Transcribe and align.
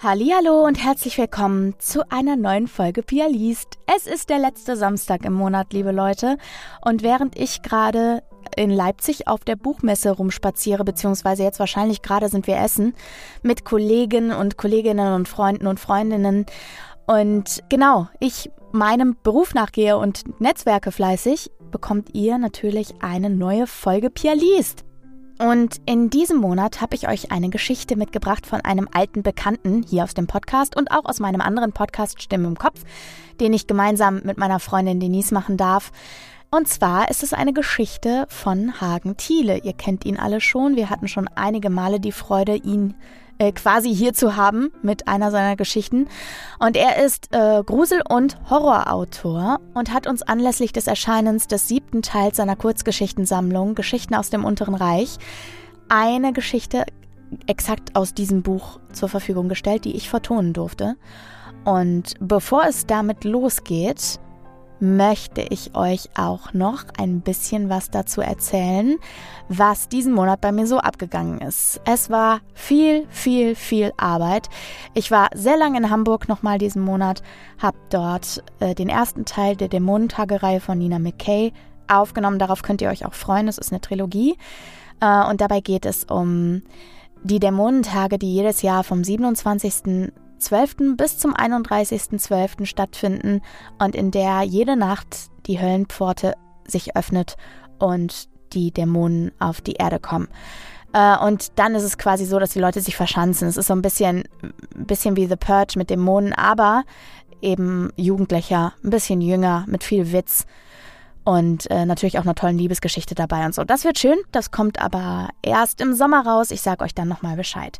Hallo 0.00 0.64
und 0.64 0.76
herzlich 0.76 1.18
willkommen 1.18 1.74
zu 1.80 2.08
einer 2.08 2.36
neuen 2.36 2.68
Folge 2.68 3.02
Pia 3.02 3.26
liest. 3.26 3.80
Es 3.92 4.06
ist 4.06 4.30
der 4.30 4.38
letzte 4.38 4.76
Samstag 4.76 5.24
im 5.24 5.32
Monat, 5.32 5.72
liebe 5.72 5.90
Leute, 5.90 6.38
und 6.82 7.02
während 7.02 7.36
ich 7.36 7.62
gerade 7.62 8.22
in 8.54 8.70
Leipzig 8.70 9.26
auf 9.26 9.40
der 9.40 9.56
Buchmesse 9.56 10.12
rumspaziere, 10.12 10.84
beziehungsweise 10.84 11.42
jetzt 11.42 11.58
wahrscheinlich 11.58 12.00
gerade 12.00 12.28
sind 12.28 12.46
wir 12.46 12.58
essen, 12.58 12.94
mit 13.42 13.64
Kollegen 13.64 14.30
und 14.30 14.56
Kolleginnen 14.56 15.14
und 15.14 15.26
Freunden 15.26 15.66
und 15.66 15.80
Freundinnen. 15.80 16.46
Und 17.08 17.64
genau, 17.68 18.06
ich 18.20 18.52
meinem 18.70 19.16
Beruf 19.24 19.52
nachgehe 19.52 19.98
und 19.98 20.40
Netzwerke 20.40 20.92
fleißig, 20.92 21.50
bekommt 21.72 22.14
ihr 22.14 22.38
natürlich 22.38 22.94
eine 23.02 23.30
neue 23.30 23.66
Folge 23.66 24.10
Pia 24.10 24.34
liest. 24.34 24.84
Und 25.38 25.80
in 25.86 26.10
diesem 26.10 26.38
Monat 26.38 26.80
habe 26.80 26.96
ich 26.96 27.08
euch 27.08 27.30
eine 27.30 27.48
Geschichte 27.48 27.94
mitgebracht 27.94 28.44
von 28.44 28.60
einem 28.60 28.88
alten 28.92 29.22
Bekannten 29.22 29.84
hier 29.88 30.02
aus 30.02 30.14
dem 30.14 30.26
Podcast 30.26 30.76
und 30.76 30.90
auch 30.90 31.04
aus 31.04 31.20
meinem 31.20 31.40
anderen 31.40 31.72
Podcast 31.72 32.20
Stimme 32.20 32.48
im 32.48 32.58
Kopf, 32.58 32.82
den 33.40 33.52
ich 33.52 33.68
gemeinsam 33.68 34.20
mit 34.24 34.36
meiner 34.36 34.58
Freundin 34.58 34.98
Denise 34.98 35.32
machen 35.32 35.56
darf. 35.56 35.92
Und 36.50 36.66
zwar 36.66 37.10
ist 37.10 37.22
es 37.22 37.34
eine 37.34 37.52
Geschichte 37.52 38.26
von 38.28 38.80
Hagen 38.80 39.16
Thiele. 39.16 39.58
Ihr 39.58 39.74
kennt 39.74 40.04
ihn 40.04 40.16
alle 40.16 40.40
schon. 40.40 40.76
Wir 40.76 40.90
hatten 40.90 41.06
schon 41.06 41.28
einige 41.34 41.70
Male 41.70 42.00
die 42.00 42.12
Freude, 42.12 42.56
ihn 42.56 42.94
äh, 43.38 43.52
quasi 43.52 43.94
hier 43.94 44.12
zu 44.12 44.36
haben 44.36 44.70
mit 44.82 45.08
einer 45.08 45.30
seiner 45.30 45.56
Geschichten. 45.56 46.08
Und 46.58 46.76
er 46.76 47.04
ist 47.04 47.28
äh, 47.32 47.62
Grusel- 47.64 48.02
und 48.08 48.38
Horrorautor 48.50 49.60
und 49.74 49.92
hat 49.92 50.06
uns 50.06 50.22
anlässlich 50.22 50.72
des 50.72 50.86
Erscheinens 50.86 51.46
des 51.48 51.68
siebten 51.68 52.02
Teils 52.02 52.36
seiner 52.36 52.56
Kurzgeschichtensammlung 52.56 53.74
Geschichten 53.74 54.14
aus 54.14 54.30
dem 54.30 54.44
Unteren 54.44 54.74
Reich 54.74 55.18
eine 55.88 56.32
Geschichte 56.32 56.84
exakt 57.46 57.96
aus 57.96 58.14
diesem 58.14 58.42
Buch 58.42 58.80
zur 58.92 59.08
Verfügung 59.08 59.48
gestellt, 59.48 59.84
die 59.84 59.96
ich 59.96 60.08
vertonen 60.08 60.52
durfte. 60.52 60.96
Und 61.64 62.14
bevor 62.20 62.64
es 62.66 62.86
damit 62.86 63.24
losgeht, 63.24 64.20
möchte 64.80 65.40
ich 65.40 65.74
euch 65.74 66.08
auch 66.16 66.52
noch 66.52 66.84
ein 66.98 67.20
bisschen 67.20 67.68
was 67.68 67.90
dazu 67.90 68.20
erzählen, 68.20 68.96
was 69.48 69.88
diesen 69.88 70.12
Monat 70.12 70.40
bei 70.40 70.52
mir 70.52 70.66
so 70.66 70.78
abgegangen 70.78 71.40
ist. 71.40 71.80
Es 71.84 72.10
war 72.10 72.40
viel, 72.54 73.06
viel, 73.10 73.54
viel 73.54 73.92
Arbeit. 73.96 74.48
Ich 74.94 75.10
war 75.10 75.28
sehr 75.34 75.56
lange 75.56 75.78
in 75.78 75.90
Hamburg 75.90 76.28
nochmal 76.28 76.58
diesen 76.58 76.82
Monat, 76.82 77.22
habe 77.58 77.78
dort 77.90 78.42
äh, 78.60 78.74
den 78.74 78.88
ersten 78.88 79.24
Teil 79.24 79.56
der 79.56 79.68
Dämonentagereihe 79.68 80.60
von 80.60 80.78
Nina 80.78 80.98
McKay 80.98 81.52
aufgenommen. 81.88 82.38
Darauf 82.38 82.62
könnt 82.62 82.82
ihr 82.82 82.90
euch 82.90 83.06
auch 83.06 83.14
freuen. 83.14 83.48
Es 83.48 83.58
ist 83.58 83.72
eine 83.72 83.80
Trilogie. 83.80 84.36
Äh, 85.00 85.28
und 85.28 85.40
dabei 85.40 85.60
geht 85.60 85.86
es 85.86 86.04
um 86.04 86.62
die 87.22 87.40
Dämonentage, 87.40 88.18
die 88.18 88.32
jedes 88.32 88.62
Jahr 88.62 88.84
vom 88.84 89.02
27. 89.02 90.12
12. 90.38 90.96
bis 90.96 91.18
zum 91.18 91.34
31.12. 91.34 92.66
stattfinden 92.66 93.42
und 93.78 93.94
in 93.94 94.10
der 94.10 94.42
jede 94.42 94.76
Nacht 94.76 95.30
die 95.46 95.60
Höllenpforte 95.60 96.34
sich 96.66 96.96
öffnet 96.96 97.36
und 97.78 98.28
die 98.52 98.72
Dämonen 98.72 99.32
auf 99.38 99.60
die 99.60 99.74
Erde 99.74 99.98
kommen. 99.98 100.28
Äh, 100.92 101.18
und 101.18 101.58
dann 101.58 101.74
ist 101.74 101.82
es 101.82 101.98
quasi 101.98 102.24
so, 102.24 102.38
dass 102.38 102.50
die 102.50 102.60
Leute 102.60 102.80
sich 102.80 102.96
verschanzen. 102.96 103.48
Es 103.48 103.56
ist 103.56 103.66
so 103.66 103.74
ein 103.74 103.82
bisschen, 103.82 104.24
bisschen 104.74 105.16
wie 105.16 105.26
The 105.26 105.36
Purge 105.36 105.74
mit 105.76 105.90
Dämonen, 105.90 106.32
aber 106.32 106.84
eben 107.40 107.90
jugendlicher, 107.96 108.74
ein 108.82 108.90
bisschen 108.90 109.20
jünger, 109.20 109.64
mit 109.68 109.84
viel 109.84 110.12
Witz 110.12 110.46
und 111.24 111.70
äh, 111.70 111.84
natürlich 111.84 112.18
auch 112.18 112.22
einer 112.22 112.34
tollen 112.34 112.58
Liebesgeschichte 112.58 113.14
dabei 113.14 113.44
und 113.44 113.54
so. 113.54 113.64
Das 113.64 113.84
wird 113.84 113.98
schön, 113.98 114.16
das 114.32 114.50
kommt 114.50 114.80
aber 114.80 115.28
erst 115.42 115.80
im 115.80 115.94
Sommer 115.94 116.26
raus. 116.26 116.50
Ich 116.50 116.62
sage 116.62 116.82
euch 116.84 116.94
dann 116.94 117.08
nochmal 117.08 117.36
Bescheid. 117.36 117.78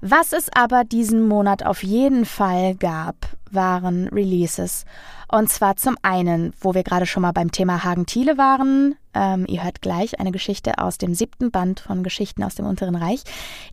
Was 0.00 0.32
es 0.32 0.48
aber 0.54 0.84
diesen 0.84 1.26
Monat 1.26 1.66
auf 1.66 1.82
jeden 1.82 2.24
Fall 2.24 2.76
gab, 2.76 3.16
waren 3.50 4.08
Releases. 4.08 4.84
Und 5.30 5.50
zwar 5.50 5.76
zum 5.76 5.96
einen, 6.02 6.52
wo 6.60 6.74
wir 6.74 6.84
gerade 6.84 7.06
schon 7.06 7.22
mal 7.22 7.32
beim 7.32 7.50
Thema 7.50 7.82
Hagen-Thiele 7.82 8.38
waren, 8.38 8.94
ähm, 9.12 9.44
ihr 9.48 9.64
hört 9.64 9.82
gleich 9.82 10.20
eine 10.20 10.30
Geschichte 10.30 10.78
aus 10.78 10.98
dem 10.98 11.14
siebten 11.14 11.50
Band 11.50 11.80
von 11.80 12.02
Geschichten 12.02 12.44
aus 12.44 12.54
dem 12.54 12.66
Unteren 12.66 12.94
Reich, 12.94 13.22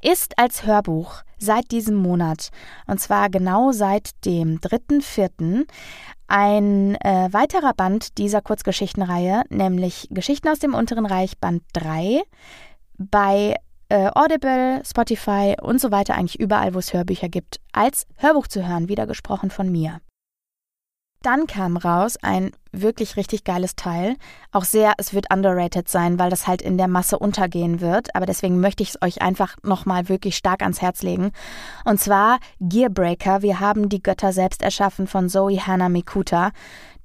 ist 0.01 0.37
als 0.39 0.65
Hörbuch 0.65 1.21
seit 1.37 1.71
diesem 1.71 1.95
Monat, 1.95 2.49
und 2.87 2.99
zwar 2.99 3.29
genau 3.29 3.71
seit 3.71 4.25
dem 4.25 4.59
3.4., 4.59 5.67
ein 6.27 6.95
äh, 6.95 7.29
weiterer 7.31 7.73
Band 7.73 8.17
dieser 8.17 8.41
Kurzgeschichtenreihe, 8.41 9.43
nämlich 9.49 10.07
Geschichten 10.09 10.49
aus 10.49 10.57
dem 10.57 10.73
Unteren 10.73 11.05
Reich 11.05 11.37
Band 11.37 11.61
3, 11.73 12.23
bei 12.97 13.55
äh, 13.89 14.09
Audible, 14.13 14.81
Spotify 14.85 15.55
und 15.61 15.79
so 15.79 15.91
weiter, 15.91 16.15
eigentlich 16.15 16.39
überall, 16.39 16.73
wo 16.73 16.79
es 16.79 16.93
Hörbücher 16.93 17.29
gibt, 17.29 17.59
als 17.71 18.05
Hörbuch 18.17 18.47
zu 18.47 18.67
hören, 18.67 18.89
wieder 18.89 19.07
gesprochen 19.07 19.49
von 19.49 19.71
mir. 19.71 19.99
Dann 21.25 21.47
kam 21.47 21.75
raus 21.75 22.17
ein 22.21 22.51
wirklich 22.71 23.17
richtig 23.17 23.43
geiles 23.43 23.75
Teil. 23.75 24.15
Auch 24.51 24.63
sehr, 24.63 24.93
es 24.99 25.11
wird 25.11 25.33
underrated 25.33 25.89
sein, 25.89 26.19
weil 26.19 26.29
das 26.29 26.45
halt 26.45 26.61
in 26.61 26.77
der 26.77 26.87
Masse 26.87 27.17
untergehen 27.17 27.81
wird. 27.81 28.15
Aber 28.15 28.27
deswegen 28.27 28.59
möchte 28.59 28.83
ich 28.83 28.89
es 28.89 29.01
euch 29.01 29.23
einfach 29.23 29.55
nochmal 29.63 30.07
wirklich 30.07 30.35
stark 30.37 30.61
ans 30.61 30.83
Herz 30.83 31.01
legen. 31.01 31.31
Und 31.83 31.99
zwar 31.99 32.37
Gearbreaker. 32.59 33.41
Wir 33.41 33.59
haben 33.59 33.89
die 33.89 34.03
Götter 34.03 34.33
selbst 34.33 34.61
erschaffen 34.61 35.07
von 35.07 35.27
Zoe 35.27 35.65
Hannah 35.65 35.89
Mikuta. 35.89 36.51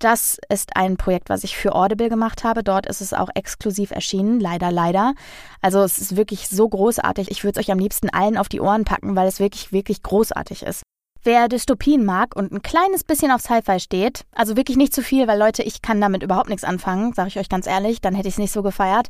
Das 0.00 0.38
ist 0.48 0.76
ein 0.76 0.96
Projekt, 0.96 1.28
was 1.28 1.44
ich 1.44 1.58
für 1.58 1.74
Audible 1.74 2.08
gemacht 2.08 2.42
habe. 2.42 2.64
Dort 2.64 2.86
ist 2.86 3.02
es 3.02 3.12
auch 3.12 3.28
exklusiv 3.34 3.90
erschienen, 3.90 4.40
leider, 4.40 4.72
leider. 4.72 5.12
Also 5.60 5.82
es 5.82 5.98
ist 5.98 6.16
wirklich 6.16 6.48
so 6.48 6.66
großartig. 6.66 7.30
Ich 7.30 7.44
würde 7.44 7.60
es 7.60 7.66
euch 7.66 7.70
am 7.70 7.78
liebsten 7.78 8.08
allen 8.08 8.38
auf 8.38 8.48
die 8.48 8.60
Ohren 8.62 8.84
packen, 8.84 9.14
weil 9.14 9.28
es 9.28 9.40
wirklich, 9.40 9.72
wirklich 9.72 10.02
großartig 10.02 10.62
ist. 10.62 10.82
Wer 11.22 11.48
Dystopien 11.48 12.06
mag 12.06 12.34
und 12.34 12.50
ein 12.50 12.62
kleines 12.62 13.04
bisschen 13.04 13.30
auf 13.30 13.42
Sci-Fi 13.42 13.78
steht, 13.78 14.24
also 14.32 14.56
wirklich 14.56 14.78
nicht 14.78 14.94
zu 14.94 15.02
viel, 15.02 15.28
weil 15.28 15.38
Leute, 15.38 15.62
ich 15.62 15.82
kann 15.82 16.00
damit 16.00 16.22
überhaupt 16.22 16.48
nichts 16.48 16.64
anfangen, 16.64 17.12
sage 17.12 17.28
ich 17.28 17.38
euch 17.38 17.50
ganz 17.50 17.66
ehrlich, 17.66 18.00
dann 18.00 18.14
hätte 18.14 18.28
ich 18.28 18.34
es 18.34 18.38
nicht 18.38 18.52
so 18.52 18.62
gefeiert. 18.62 19.08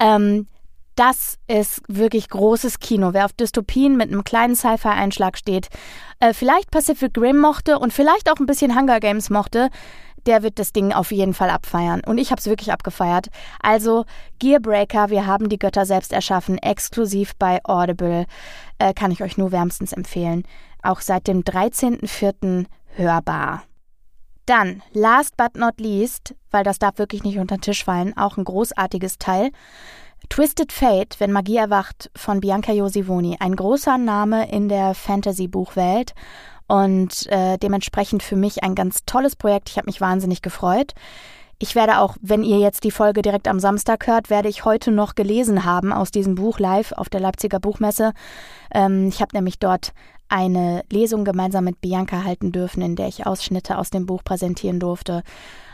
Ähm, 0.00 0.48
das 0.96 1.38
ist 1.46 1.82
wirklich 1.86 2.28
großes 2.28 2.80
Kino. 2.80 3.12
Wer 3.12 3.24
auf 3.24 3.32
Dystopien 3.32 3.96
mit 3.96 4.10
einem 4.10 4.24
kleinen 4.24 4.56
Sci-Fi-Einschlag 4.56 5.38
steht, 5.38 5.68
äh, 6.18 6.32
vielleicht 6.32 6.72
Pacific 6.72 7.16
Rim 7.18 7.38
mochte 7.38 7.78
und 7.78 7.92
vielleicht 7.92 8.30
auch 8.32 8.40
ein 8.40 8.46
bisschen 8.46 8.76
Hunger 8.76 8.98
Games 8.98 9.30
mochte, 9.30 9.70
der 10.26 10.42
wird 10.42 10.58
das 10.58 10.72
Ding 10.72 10.92
auf 10.92 11.12
jeden 11.12 11.34
Fall 11.34 11.50
abfeiern. 11.50 12.02
Und 12.04 12.18
ich 12.18 12.30
habe 12.30 12.40
es 12.40 12.46
wirklich 12.46 12.72
abgefeiert. 12.72 13.28
Also 13.62 14.04
Gearbreaker, 14.38 15.10
wir 15.10 15.26
haben 15.26 15.48
die 15.48 15.58
Götter 15.58 15.86
selbst 15.86 16.12
erschaffen, 16.12 16.58
exklusiv 16.58 17.34
bei 17.36 17.60
Audible, 17.64 18.26
äh, 18.78 18.94
kann 18.94 19.10
ich 19.10 19.22
euch 19.22 19.36
nur 19.36 19.52
wärmstens 19.52 19.92
empfehlen. 19.92 20.44
Auch 20.82 21.00
seit 21.00 21.26
dem 21.26 21.42
13.04. 21.42 22.66
hörbar. 22.96 23.62
Dann, 24.46 24.82
last 24.92 25.36
but 25.38 25.56
not 25.56 25.80
least, 25.80 26.34
weil 26.50 26.64
das 26.64 26.78
darf 26.78 26.98
wirklich 26.98 27.24
nicht 27.24 27.38
unter 27.38 27.56
den 27.56 27.62
Tisch 27.62 27.84
fallen, 27.84 28.14
auch 28.16 28.36
ein 28.36 28.44
großartiges 28.44 29.16
Teil. 29.18 29.50
Twisted 30.28 30.72
Fate, 30.72 31.20
wenn 31.20 31.32
Magie 31.32 31.56
erwacht, 31.56 32.10
von 32.16 32.40
Bianca 32.40 32.72
Josivoni. 32.72 33.36
Ein 33.40 33.56
großer 33.56 33.98
Name 33.98 34.50
in 34.50 34.68
der 34.68 34.94
Fantasy-Buchwelt 34.94 36.14
und 36.66 37.26
äh, 37.26 37.58
dementsprechend 37.58 38.22
für 38.22 38.36
mich 38.36 38.62
ein 38.62 38.74
ganz 38.74 39.04
tolles 39.04 39.36
Projekt. 39.36 39.68
Ich 39.70 39.76
habe 39.76 39.86
mich 39.86 40.00
wahnsinnig 40.00 40.42
gefreut. 40.42 40.94
Ich 41.58 41.74
werde 41.74 42.00
auch, 42.00 42.16
wenn 42.20 42.42
ihr 42.42 42.58
jetzt 42.58 42.84
die 42.84 42.90
Folge 42.90 43.22
direkt 43.22 43.48
am 43.48 43.60
Samstag 43.60 44.06
hört, 44.06 44.28
werde 44.28 44.48
ich 44.48 44.64
heute 44.64 44.90
noch 44.90 45.14
gelesen 45.14 45.64
haben 45.64 45.92
aus 45.92 46.10
diesem 46.10 46.34
Buch 46.34 46.58
live 46.58 46.92
auf 46.92 47.08
der 47.08 47.20
Leipziger 47.20 47.60
Buchmesse. 47.60 48.12
Ähm, 48.72 49.08
ich 49.08 49.20
habe 49.20 49.36
nämlich 49.36 49.58
dort 49.58 49.92
eine 50.28 50.82
Lesung 50.90 51.24
gemeinsam 51.24 51.64
mit 51.64 51.80
Bianca 51.80 52.24
halten 52.24 52.50
dürfen, 52.50 52.82
in 52.82 52.96
der 52.96 53.08
ich 53.08 53.26
Ausschnitte 53.26 53.78
aus 53.78 53.90
dem 53.90 54.06
Buch 54.06 54.24
präsentieren 54.24 54.80
durfte. 54.80 55.22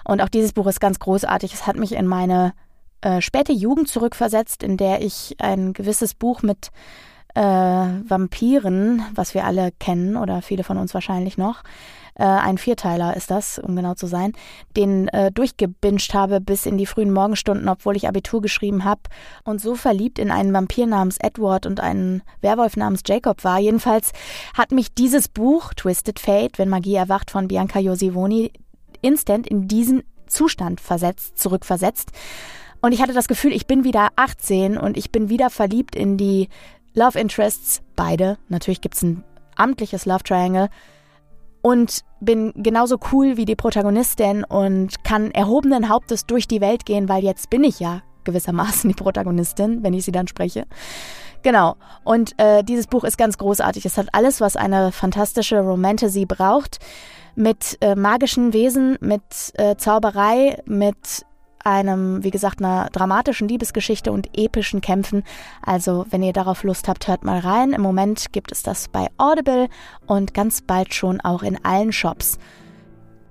Und 0.04 0.20
auch 0.20 0.28
dieses 0.28 0.52
Buch 0.52 0.66
ist 0.66 0.80
ganz 0.80 0.98
großartig. 0.98 1.54
Es 1.54 1.66
hat 1.66 1.76
mich 1.76 1.92
in 1.92 2.06
meine 2.06 2.52
äh, 3.00 3.20
späte 3.20 3.52
Jugend 3.52 3.88
zurückversetzt, 3.88 4.62
in 4.62 4.76
der 4.76 5.02
ich 5.02 5.36
ein 5.38 5.72
gewisses 5.72 6.14
Buch 6.14 6.42
mit 6.42 6.70
äh, 7.34 7.40
Vampiren, 7.40 9.02
was 9.14 9.34
wir 9.34 9.44
alle 9.44 9.72
kennen 9.78 10.16
oder 10.16 10.42
viele 10.42 10.64
von 10.64 10.78
uns 10.78 10.94
wahrscheinlich 10.94 11.38
noch, 11.38 11.62
äh, 12.20 12.24
ein 12.24 12.58
Vierteiler 12.58 13.16
ist 13.16 13.30
das, 13.30 13.58
um 13.58 13.74
genau 13.74 13.94
zu 13.94 14.06
sein, 14.06 14.34
den 14.76 15.08
äh, 15.08 15.32
durchgebinged 15.32 16.12
habe 16.12 16.40
bis 16.40 16.66
in 16.66 16.76
die 16.76 16.84
frühen 16.84 17.12
Morgenstunden, 17.12 17.68
obwohl 17.68 17.96
ich 17.96 18.08
Abitur 18.08 18.42
geschrieben 18.42 18.84
habe 18.84 19.00
und 19.44 19.60
so 19.60 19.74
verliebt 19.74 20.18
in 20.18 20.30
einen 20.30 20.52
Vampir 20.52 20.86
namens 20.86 21.16
Edward 21.18 21.64
und 21.64 21.80
einen 21.80 22.22
Werwolf 22.42 22.76
namens 22.76 23.00
Jacob 23.06 23.42
war. 23.42 23.58
Jedenfalls 23.58 24.12
hat 24.54 24.70
mich 24.70 24.94
dieses 24.94 25.28
Buch 25.28 25.72
Twisted 25.74 26.18
Fate, 26.18 26.58
wenn 26.58 26.68
Magie 26.68 26.94
erwacht 26.94 27.30
von 27.30 27.48
Bianca 27.48 27.78
Josivoni, 27.78 28.52
instant 29.00 29.46
in 29.46 29.66
diesen 29.66 30.02
Zustand 30.26 30.80
versetzt, 30.80 31.38
zurückversetzt. 31.38 32.10
Und 32.82 32.92
ich 32.92 33.00
hatte 33.00 33.12
das 33.12 33.28
Gefühl, 33.28 33.52
ich 33.52 33.66
bin 33.66 33.84
wieder 33.84 34.08
18 34.16 34.76
und 34.76 34.96
ich 34.96 35.10
bin 35.10 35.28
wieder 35.28 35.50
verliebt 35.50 35.94
in 35.94 36.16
die 36.16 36.48
Love 36.94 37.18
Interests, 37.18 37.82
beide. 37.96 38.38
Natürlich 38.48 38.80
gibt 38.80 38.96
es 38.96 39.02
ein 39.02 39.24
amtliches 39.56 40.06
Love 40.06 40.24
Triangle. 40.24 40.68
Und 41.62 42.00
bin 42.20 42.52
genauso 42.56 42.98
cool 43.12 43.36
wie 43.36 43.44
die 43.44 43.56
Protagonistin 43.56 44.44
und 44.44 45.04
kann 45.04 45.30
erhobenen 45.30 45.90
Hauptes 45.90 46.24
durch 46.24 46.48
die 46.48 46.62
Welt 46.62 46.86
gehen, 46.86 47.08
weil 47.08 47.22
jetzt 47.22 47.50
bin 47.50 47.64
ich 47.64 47.80
ja 47.80 48.02
gewissermaßen 48.24 48.88
die 48.88 48.94
Protagonistin, 48.94 49.82
wenn 49.82 49.92
ich 49.92 50.04
sie 50.04 50.12
dann 50.12 50.28
spreche. 50.28 50.66
Genau. 51.42 51.76
Und 52.04 52.34
äh, 52.38 52.62
dieses 52.62 52.86
Buch 52.86 53.04
ist 53.04 53.16
ganz 53.16 53.38
großartig. 53.38 53.84
Es 53.86 53.96
hat 53.96 54.08
alles, 54.12 54.40
was 54.40 54.56
eine 54.56 54.92
fantastische 54.92 55.60
Romantasy 55.60 56.26
braucht. 56.26 56.78
Mit 57.34 57.78
äh, 57.80 57.94
magischen 57.94 58.52
Wesen, 58.52 58.98
mit 59.00 59.22
äh, 59.54 59.76
Zauberei, 59.76 60.62
mit 60.66 61.24
einem, 61.64 62.24
wie 62.24 62.30
gesagt, 62.30 62.60
einer 62.60 62.88
dramatischen 62.90 63.48
Liebesgeschichte 63.48 64.12
und 64.12 64.28
epischen 64.36 64.80
Kämpfen. 64.80 65.22
Also, 65.62 66.06
wenn 66.10 66.22
ihr 66.22 66.32
darauf 66.32 66.62
Lust 66.62 66.88
habt, 66.88 67.08
hört 67.08 67.24
mal 67.24 67.38
rein. 67.38 67.72
Im 67.72 67.82
Moment 67.82 68.32
gibt 68.32 68.52
es 68.52 68.62
das 68.62 68.88
bei 68.88 69.08
Audible 69.18 69.68
und 70.06 70.34
ganz 70.34 70.62
bald 70.62 70.94
schon 70.94 71.20
auch 71.20 71.42
in 71.42 71.64
allen 71.64 71.92
Shops. 71.92 72.38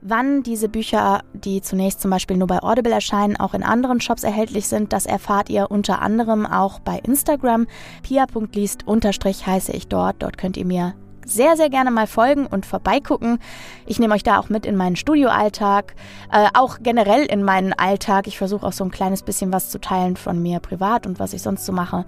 Wann 0.02 0.44
diese 0.44 0.70
Bücher, 0.70 1.24
die 1.34 1.62
zunächst 1.62 2.00
zum 2.00 2.10
Beispiel 2.10 2.38
nur 2.38 2.48
bei 2.48 2.64
Audible 2.64 2.94
erscheinen, 2.94 3.36
auch 3.36 3.54
in 3.54 3.64
anderen 3.64 4.00
Shops 4.00 4.24
erhältlich 4.24 4.68
sind, 4.68 4.94
das 4.94 5.06
erfahrt 5.06 5.50
ihr 5.50 5.70
unter 5.72 6.02
anderem 6.02 6.46
auch 6.46 6.80
bei 6.80 7.00
Instagram. 7.00 7.68
pia.liest 8.04 8.86
heiße 8.88 9.74
ich 9.74 9.88
dort. 9.90 10.24
Dort 10.24 10.38
könnt 10.38 10.56
ihr 10.56 10.66
mir 10.66 10.94
sehr, 11.30 11.56
sehr 11.56 11.70
gerne 11.70 11.92
mal 11.92 12.08
folgen 12.08 12.46
und 12.46 12.66
vorbeigucken. 12.66 13.40
Ich 13.86 14.00
nehme 14.00 14.14
euch 14.14 14.24
da 14.24 14.40
auch 14.40 14.50
mit 14.50 14.66
in 14.66 14.76
meinen 14.76 14.96
Studioalltag, 14.96 15.96
äh, 16.32 16.48
auch 16.54 16.80
generell 16.82 17.26
in 17.26 17.44
meinen 17.44 17.74
Alltag. 17.74 18.28
Ich 18.28 18.38
versuche 18.38 18.66
auch 18.66 18.74
so 18.74 18.84
ein 18.84 18.92
kleines 18.92 19.24
bisschen 19.24 19.54
was 19.54 19.70
zu 19.70 19.80
teilen 19.80 20.18
von 20.18 20.42
mir 20.42 20.60
privat 20.60 21.08
und 21.08 21.20
was 21.20 21.34
ich 21.34 21.42
sonst 21.42 21.66
so 21.66 21.72
mache. 21.72 22.06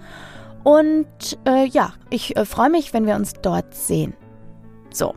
Und 0.63 1.37
äh, 1.45 1.65
ja, 1.65 1.93
ich 2.09 2.35
äh, 2.35 2.45
freue 2.45 2.69
mich, 2.69 2.93
wenn 2.93 3.05
wir 3.05 3.15
uns 3.15 3.33
dort 3.41 3.73
sehen. 3.73 4.13
So. 4.91 5.15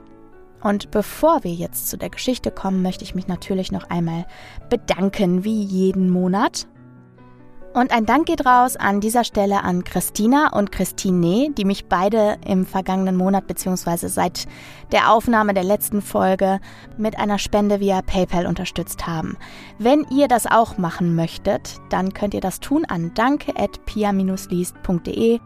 Und 0.63 0.91
bevor 0.91 1.45
wir 1.45 1.53
jetzt 1.53 1.91
zu 1.91 1.99
der 1.99 2.09
Geschichte 2.09 2.51
kommen, 2.51 2.81
möchte 2.81 3.05
ich 3.05 3.15
mich 3.15 3.29
natürlich 3.29 3.71
noch 3.71 3.91
einmal 3.91 4.25
bedanken, 4.71 5.45
wie 5.45 5.63
jeden 5.63 6.09
Monat. 6.09 6.67
Und 7.75 7.91
ein 7.91 8.07
Dank 8.07 8.27
geht 8.27 8.47
raus 8.47 8.77
an 8.77 9.01
dieser 9.01 9.25
Stelle 9.25 9.65
an 9.65 9.83
Christina 9.83 10.53
und 10.53 10.71
Christine, 10.71 11.51
die 11.51 11.65
mich 11.65 11.87
beide 11.87 12.37
im 12.47 12.67
vergangenen 12.67 13.17
Monat 13.17 13.49
bzw. 13.49 14.07
seit 14.07 14.47
der 14.93 15.11
Aufnahme 15.11 15.55
der 15.55 15.65
letzten 15.65 16.01
Folge 16.01 16.61
mit 16.97 17.19
einer 17.19 17.41
Spende 17.41 17.81
via 17.81 18.01
PayPal 18.01 18.47
unterstützt 18.47 19.09
haben. 19.09 19.37
Wenn 19.81 20.07
ihr 20.09 20.29
das 20.29 20.47
auch 20.47 20.79
machen 20.79 21.17
möchtet, 21.17 21.81
dann 21.91 22.15
könnt 22.15 22.35
ihr 22.35 22.41
das 22.41 22.61
tun 22.61 22.85
an 22.85 23.11
danke@pia-liest.de 23.15 25.41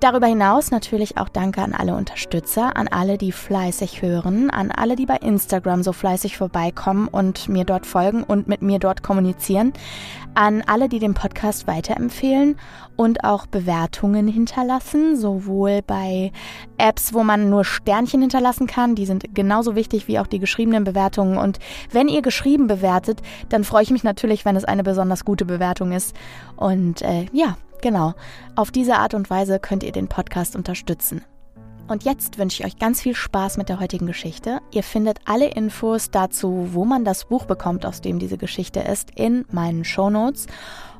Darüber 0.00 0.26
hinaus 0.26 0.70
natürlich 0.70 1.16
auch 1.16 1.28
Danke 1.28 1.62
an 1.62 1.72
alle 1.72 1.94
Unterstützer, 1.94 2.76
an 2.76 2.88
alle, 2.88 3.16
die 3.16 3.32
fleißig 3.32 4.02
hören, 4.02 4.50
an 4.50 4.70
alle, 4.70 4.96
die 4.96 5.06
bei 5.06 5.16
Instagram 5.16 5.82
so 5.82 5.92
fleißig 5.92 6.36
vorbeikommen 6.36 7.08
und 7.08 7.48
mir 7.48 7.64
dort 7.64 7.86
folgen 7.86 8.22
und 8.22 8.46
mit 8.46 8.60
mir 8.60 8.78
dort 8.78 9.02
kommunizieren, 9.02 9.72
an 10.34 10.62
alle, 10.66 10.88
die 10.88 10.98
den 10.98 11.14
Podcast 11.14 11.66
weiterempfehlen 11.66 12.56
und 12.96 13.24
auch 13.24 13.46
Bewertungen 13.46 14.28
hinterlassen, 14.28 15.16
sowohl 15.16 15.80
bei 15.82 16.32
Apps, 16.76 17.14
wo 17.14 17.24
man 17.24 17.48
nur 17.48 17.64
Sternchen 17.64 18.20
hinterlassen 18.20 18.66
kann, 18.66 18.94
die 18.94 19.06
sind 19.06 19.34
genauso 19.34 19.74
wichtig 19.74 20.06
wie 20.08 20.18
auch 20.18 20.26
die 20.26 20.38
geschriebenen 20.38 20.84
Bewertungen. 20.84 21.38
Und 21.38 21.60
wenn 21.92 22.08
ihr 22.08 22.20
geschrieben 22.20 22.66
bewertet, 22.66 23.22
dann 23.48 23.64
freue 23.64 23.84
ich 23.84 23.90
mich 23.90 24.04
natürlich, 24.04 24.44
wenn 24.44 24.56
es 24.56 24.64
eine 24.64 24.82
besonders 24.82 25.24
gute 25.24 25.44
Bewertung 25.44 25.92
ist. 25.92 26.14
Und 26.56 27.02
äh, 27.02 27.26
ja, 27.32 27.56
Genau, 27.84 28.14
auf 28.56 28.70
diese 28.70 28.96
Art 28.96 29.12
und 29.12 29.28
Weise 29.28 29.60
könnt 29.60 29.82
ihr 29.82 29.92
den 29.92 30.08
Podcast 30.08 30.56
unterstützen. 30.56 31.22
Und 31.86 32.02
jetzt 32.04 32.38
wünsche 32.38 32.62
ich 32.62 32.66
euch 32.66 32.78
ganz 32.78 33.02
viel 33.02 33.14
Spaß 33.14 33.58
mit 33.58 33.68
der 33.68 33.78
heutigen 33.78 34.06
Geschichte. 34.06 34.62
Ihr 34.72 34.82
findet 34.82 35.18
alle 35.26 35.48
Infos 35.48 36.10
dazu, 36.10 36.70
wo 36.72 36.86
man 36.86 37.04
das 37.04 37.26
Buch 37.26 37.44
bekommt, 37.44 37.84
aus 37.84 38.00
dem 38.00 38.18
diese 38.18 38.38
Geschichte 38.38 38.80
ist, 38.80 39.10
in 39.16 39.44
meinen 39.50 39.84
Shownotes. 39.84 40.46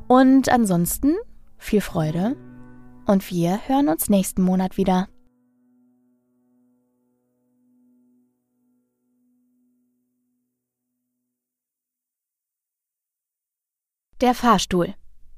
Und 0.05 0.49
ansonsten 0.49 1.15
viel 1.57 1.81
Freude 1.81 2.37
und 3.07 3.31
wir 3.31 3.61
hören 3.65 3.89
uns 3.89 4.07
nächsten 4.07 4.43
Monat 4.43 4.77
wieder. 4.77 5.07
Der 14.21 14.35
Fahrstuhl 14.35 14.93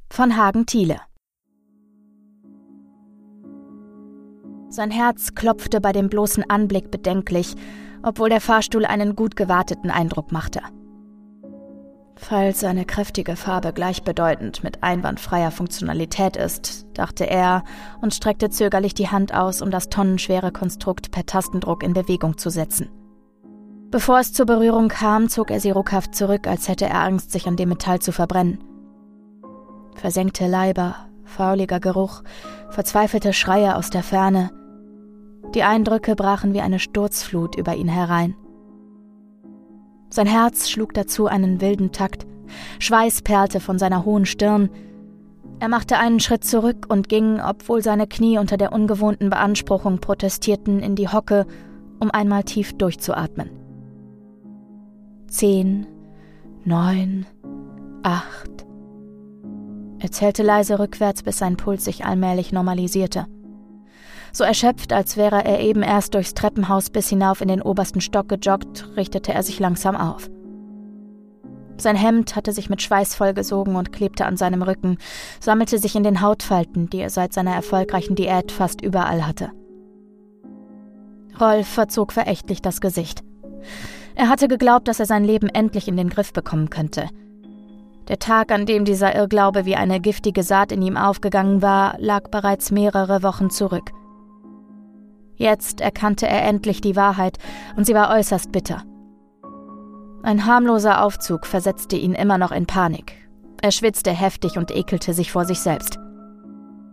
von 0.10 0.36
Hagen 0.36 0.66
Thiele 0.66 1.07
Sein 4.78 4.92
Herz 4.92 5.34
klopfte 5.34 5.82
bei 5.82 5.92
dem 5.92 6.08
bloßen 6.08 6.48
Anblick 6.52 6.92
bedenklich, 6.92 7.56
obwohl 8.04 8.30
der 8.30 8.40
Fahrstuhl 8.40 8.86
einen 8.86 9.16
gut 9.16 9.36
gewarteten 9.36 9.90
Eindruck 9.90 10.32
machte. 10.32 10.60
Falls 12.16 12.60
seine 12.60 12.86
kräftige 12.86 13.36
Farbe 13.36 13.74
gleichbedeutend 13.74 14.64
mit 14.64 14.84
einwandfreier 14.84 15.50
Funktionalität 15.50 16.38
ist, 16.38 16.86
dachte 16.94 17.28
er 17.28 17.64
und 18.02 18.14
streckte 18.14 18.52
zögerlich 18.52 18.94
die 18.94 19.08
Hand 19.08 19.34
aus, 19.34 19.64
um 19.64 19.72
das 19.72 19.90
tonnenschwere 19.90 20.52
Konstrukt 20.52 21.10
per 21.10 21.26
Tastendruck 21.26 21.82
in 21.82 21.94
Bewegung 21.94 22.38
zu 22.38 22.52
setzen. 22.52 22.88
Bevor 23.90 24.20
es 24.20 24.32
zur 24.32 24.46
Berührung 24.46 24.90
kam, 24.90 25.28
zog 25.28 25.50
er 25.50 25.60
sie 25.60 25.72
ruckhaft 25.72 26.14
zurück, 26.14 26.46
als 26.46 26.68
hätte 26.68 26.86
er 26.86 27.02
Angst, 27.02 27.32
sich 27.32 27.48
an 27.48 27.56
dem 27.56 27.70
Metall 27.70 27.98
zu 27.98 28.12
verbrennen. 28.12 28.60
Versenkte 29.96 30.46
Leiber, 30.46 30.98
fauliger 31.24 31.80
Geruch, 31.80 32.22
verzweifelte 32.70 33.34
Schreie 33.34 33.76
aus 33.76 33.90
der 33.90 34.04
Ferne, 34.04 34.52
die 35.56 35.64
Eindrücke 35.64 36.16
brachen 36.16 36.54
wie 36.54 36.62
eine 36.62 36.80
Sturzflut 36.80 37.56
über 37.56 37.76
ihn 37.76 37.88
herein. 37.88 38.36
Sein 40.10 40.28
Herz 40.28 40.70
schlug 40.70 40.94
dazu 40.94 41.28
einen 41.28 41.62
wilden 41.62 41.92
Takt, 41.92 42.26
Schweiß 42.80 43.22
perlte 43.22 43.60
von 43.60 43.78
seiner 43.78 44.06
hohen 44.06 44.26
Stirn. 44.26 44.70
Er 45.60 45.70
machte 45.70 45.98
einen 45.98 46.20
Schritt 46.20 46.44
zurück 46.44 46.86
und 46.88 47.10
ging, 47.10 47.42
obwohl 47.42 47.82
seine 47.82 48.08
Knie 48.08 48.38
unter 48.38 48.58
der 48.58 48.72
ungewohnten 48.72 49.30
Beanspruchung 49.30 50.00
protestierten, 50.00 50.80
in 50.80 50.96
die 50.96 51.10
Hocke, 51.10 51.46
um 52.00 52.12
einmal 52.12 52.44
tief 52.44 52.74
durchzuatmen. 52.78 53.50
Zehn, 55.28 55.88
neun, 56.64 57.26
acht. 58.04 58.66
Er 60.00 60.12
zählte 60.12 60.44
leise 60.44 60.80
rückwärts, 60.80 61.24
bis 61.24 61.40
sein 61.40 61.58
Puls 61.58 61.84
sich 61.84 62.06
allmählich 62.06 62.54
normalisierte. 62.54 63.26
So 64.32 64.44
erschöpft, 64.44 64.94
als 64.94 65.18
wäre 65.18 65.44
er 65.44 65.60
eben 65.60 65.84
erst 65.84 66.14
durchs 66.14 66.34
Treppenhaus 66.34 66.90
bis 66.90 67.10
hinauf 67.10 67.42
in 67.42 67.48
den 67.48 67.62
obersten 67.62 68.02
Stock 68.02 68.30
gejoggt, 68.30 68.90
richtete 68.96 69.34
er 69.34 69.44
sich 69.44 69.60
langsam 69.60 69.96
auf. 69.96 70.30
Sein 71.80 71.96
Hemd 71.96 72.36
hatte 72.36 72.54
sich 72.54 72.70
mit 72.70 72.82
Schweiß 72.82 73.16
vollgesogen 73.16 73.76
und 73.76 73.94
klebte 73.94 74.26
an 74.26 74.36
seinem 74.36 74.64
Rücken, 74.64 74.98
sammelte 75.40 75.78
sich 75.78 75.96
in 75.96 76.04
den 76.04 76.22
Hautfalten, 76.22 76.90
die 76.90 77.00
er 77.00 77.12
seit 77.12 77.34
seiner 77.34 77.54
erfolgreichen 77.54 78.16
Diät 78.16 78.52
fast 78.52 78.82
überall 78.82 79.28
hatte. 79.28 79.52
Rolf 81.40 81.68
verzog 81.68 82.14
verächtlich 82.14 82.64
das 82.64 82.82
Gesicht. 82.82 83.22
Er 84.16 84.30
hatte 84.30 84.48
geglaubt, 84.48 84.88
dass 84.88 85.00
er 85.00 85.06
sein 85.06 85.24
Leben 85.24 85.50
endlich 85.50 85.88
in 85.88 85.98
den 85.98 86.10
Griff 86.10 86.34
bekommen 86.34 86.72
könnte. 86.72 87.08
Der 88.08 88.18
Tag, 88.18 88.52
an 88.52 88.66
dem 88.66 88.86
dieser 88.86 89.16
Irrglaube 89.16 89.66
wie 89.66 89.76
eine 89.76 90.00
giftige 90.00 90.42
Saat 90.42 90.72
in 90.72 90.82
ihm 90.82 90.98
aufgegangen 90.98 91.62
war, 91.62 91.96
lag 92.00 92.30
bereits 92.30 92.72
mehrere 92.72 93.22
Wochen 93.22 93.50
zurück. 93.50 93.92
Jetzt 95.38 95.82
erkannte 95.82 96.28
er 96.28 96.44
endlich 96.44 96.82
die 96.82 96.96
Wahrheit, 96.96 97.38
und 97.76 97.86
sie 97.86 97.94
war 97.94 98.10
äußerst 98.10 98.52
bitter. 98.52 98.84
Ein 100.24 100.46
harmloser 100.46 101.04
Aufzug 101.04 101.46
versetzte 101.46 101.96
ihn 101.96 102.14
immer 102.14 102.38
noch 102.38 102.52
in 102.52 102.66
Panik. 102.66 103.14
Er 103.62 103.72
schwitzte 103.72 104.12
heftig 104.12 104.58
und 104.58 104.72
ekelte 104.72 105.14
sich 105.14 105.32
vor 105.32 105.46
sich 105.46 105.60
selbst. 105.60 106.00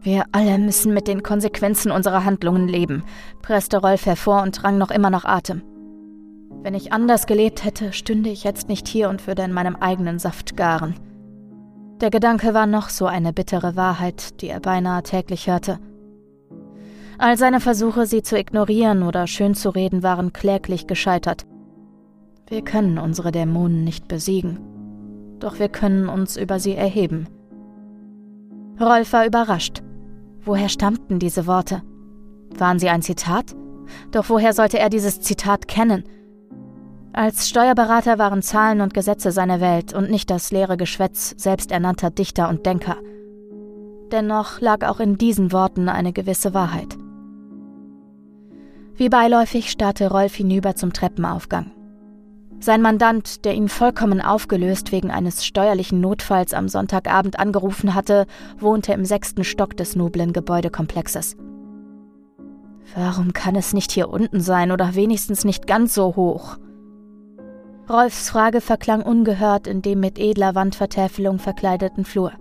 Wir 0.00 0.24
alle 0.32 0.58
müssen 0.58 0.92
mit 0.92 1.08
den 1.08 1.22
Konsequenzen 1.22 1.90
unserer 1.90 2.24
Handlungen 2.26 2.68
leben, 2.68 3.04
presste 3.40 3.78
Rolf 3.78 4.04
hervor 4.04 4.42
und 4.42 4.62
rang 4.62 4.76
noch 4.76 4.90
immer 4.90 5.08
nach 5.08 5.24
Atem. 5.24 5.62
Wenn 6.62 6.74
ich 6.74 6.92
anders 6.92 7.26
gelebt 7.26 7.64
hätte, 7.64 7.92
stünde 7.92 8.28
ich 8.28 8.44
jetzt 8.44 8.68
nicht 8.68 8.86
hier 8.86 9.08
und 9.08 9.26
würde 9.26 9.42
in 9.42 9.52
meinem 9.52 9.76
eigenen 9.76 10.18
Saft 10.18 10.56
garen. 10.56 10.94
Der 12.00 12.10
Gedanke 12.10 12.54
war 12.54 12.66
noch 12.66 12.90
so 12.90 13.06
eine 13.06 13.32
bittere 13.32 13.76
Wahrheit, 13.76 14.42
die 14.42 14.48
er 14.48 14.60
beinahe 14.60 15.02
täglich 15.02 15.46
hörte. 15.48 15.78
All 17.18 17.36
seine 17.36 17.60
Versuche, 17.60 18.06
sie 18.06 18.22
zu 18.22 18.38
ignorieren 18.38 19.02
oder 19.02 19.26
schönzureden, 19.26 20.02
waren 20.02 20.32
kläglich 20.32 20.86
gescheitert. 20.86 21.46
Wir 22.48 22.62
können 22.62 22.98
unsere 22.98 23.32
Dämonen 23.32 23.84
nicht 23.84 24.08
besiegen, 24.08 24.58
doch 25.38 25.58
wir 25.58 25.68
können 25.68 26.08
uns 26.08 26.36
über 26.36 26.58
sie 26.58 26.74
erheben. 26.74 27.28
Rolf 28.80 29.12
war 29.12 29.26
überrascht. 29.26 29.82
Woher 30.42 30.68
stammten 30.68 31.18
diese 31.18 31.46
Worte? 31.46 31.82
Waren 32.58 32.78
sie 32.78 32.88
ein 32.88 33.02
Zitat? 33.02 33.54
Doch 34.10 34.28
woher 34.28 34.52
sollte 34.52 34.78
er 34.78 34.90
dieses 34.90 35.20
Zitat 35.20 35.68
kennen? 35.68 36.04
Als 37.12 37.48
Steuerberater 37.48 38.18
waren 38.18 38.42
Zahlen 38.42 38.80
und 38.80 38.92
Gesetze 38.92 39.30
seine 39.30 39.60
Welt 39.60 39.94
und 39.94 40.10
nicht 40.10 40.30
das 40.30 40.50
leere 40.50 40.76
Geschwätz 40.76 41.34
selbsternannter 41.38 42.10
Dichter 42.10 42.48
und 42.48 42.66
Denker. 42.66 42.96
Dennoch 44.10 44.60
lag 44.60 44.86
auch 44.86 45.00
in 45.00 45.16
diesen 45.16 45.52
Worten 45.52 45.88
eine 45.88 46.12
gewisse 46.12 46.54
Wahrheit. 46.54 46.98
Wie 48.96 49.08
beiläufig 49.08 49.70
starrte 49.70 50.10
Rolf 50.10 50.34
hinüber 50.34 50.76
zum 50.76 50.92
Treppenaufgang. 50.92 51.72
Sein 52.60 52.80
Mandant, 52.80 53.44
der 53.44 53.54
ihn 53.54 53.68
vollkommen 53.68 54.20
aufgelöst 54.20 54.92
wegen 54.92 55.10
eines 55.10 55.44
steuerlichen 55.44 56.00
Notfalls 56.00 56.54
am 56.54 56.68
Sonntagabend 56.68 57.38
angerufen 57.38 57.94
hatte, 57.94 58.26
wohnte 58.58 58.92
im 58.92 59.04
sechsten 59.04 59.44
Stock 59.44 59.76
des 59.76 59.96
noblen 59.96 60.32
Gebäudekomplexes. 60.32 61.36
Warum 62.94 63.32
kann 63.32 63.56
es 63.56 63.72
nicht 63.72 63.90
hier 63.90 64.08
unten 64.08 64.40
sein 64.40 64.70
oder 64.70 64.94
wenigstens 64.94 65.44
nicht 65.44 65.66
ganz 65.66 65.94
so 65.94 66.14
hoch? 66.16 66.58
Rolfs 67.90 68.30
Frage 68.30 68.60
verklang 68.60 69.02
ungehört 69.02 69.66
in 69.66 69.82
dem 69.82 70.00
mit 70.00 70.18
edler 70.18 70.54
Wandvertäfelung 70.54 71.38
verkleideten 71.38 72.04
Flur. 72.04 72.32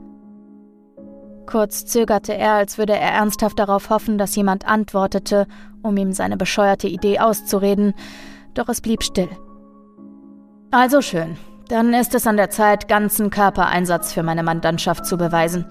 Kurz 1.45 1.85
zögerte 1.85 2.33
er, 2.33 2.53
als 2.53 2.77
würde 2.77 2.93
er 2.93 3.11
ernsthaft 3.11 3.59
darauf 3.59 3.89
hoffen, 3.89 4.17
dass 4.17 4.35
jemand 4.35 4.67
antwortete, 4.67 5.47
um 5.81 5.97
ihm 5.97 6.13
seine 6.13 6.37
bescheuerte 6.37 6.87
Idee 6.87 7.19
auszureden, 7.19 7.93
doch 8.53 8.69
es 8.69 8.81
blieb 8.81 9.03
still. 9.03 9.29
Also 10.71 11.01
schön, 11.01 11.37
dann 11.67 11.93
ist 11.93 12.15
es 12.15 12.25
an 12.25 12.37
der 12.37 12.49
Zeit, 12.49 12.87
ganzen 12.87 13.29
Körpereinsatz 13.29 14.13
für 14.13 14.23
meine 14.23 14.43
Mandantschaft 14.43 15.05
zu 15.05 15.17
beweisen. 15.17 15.65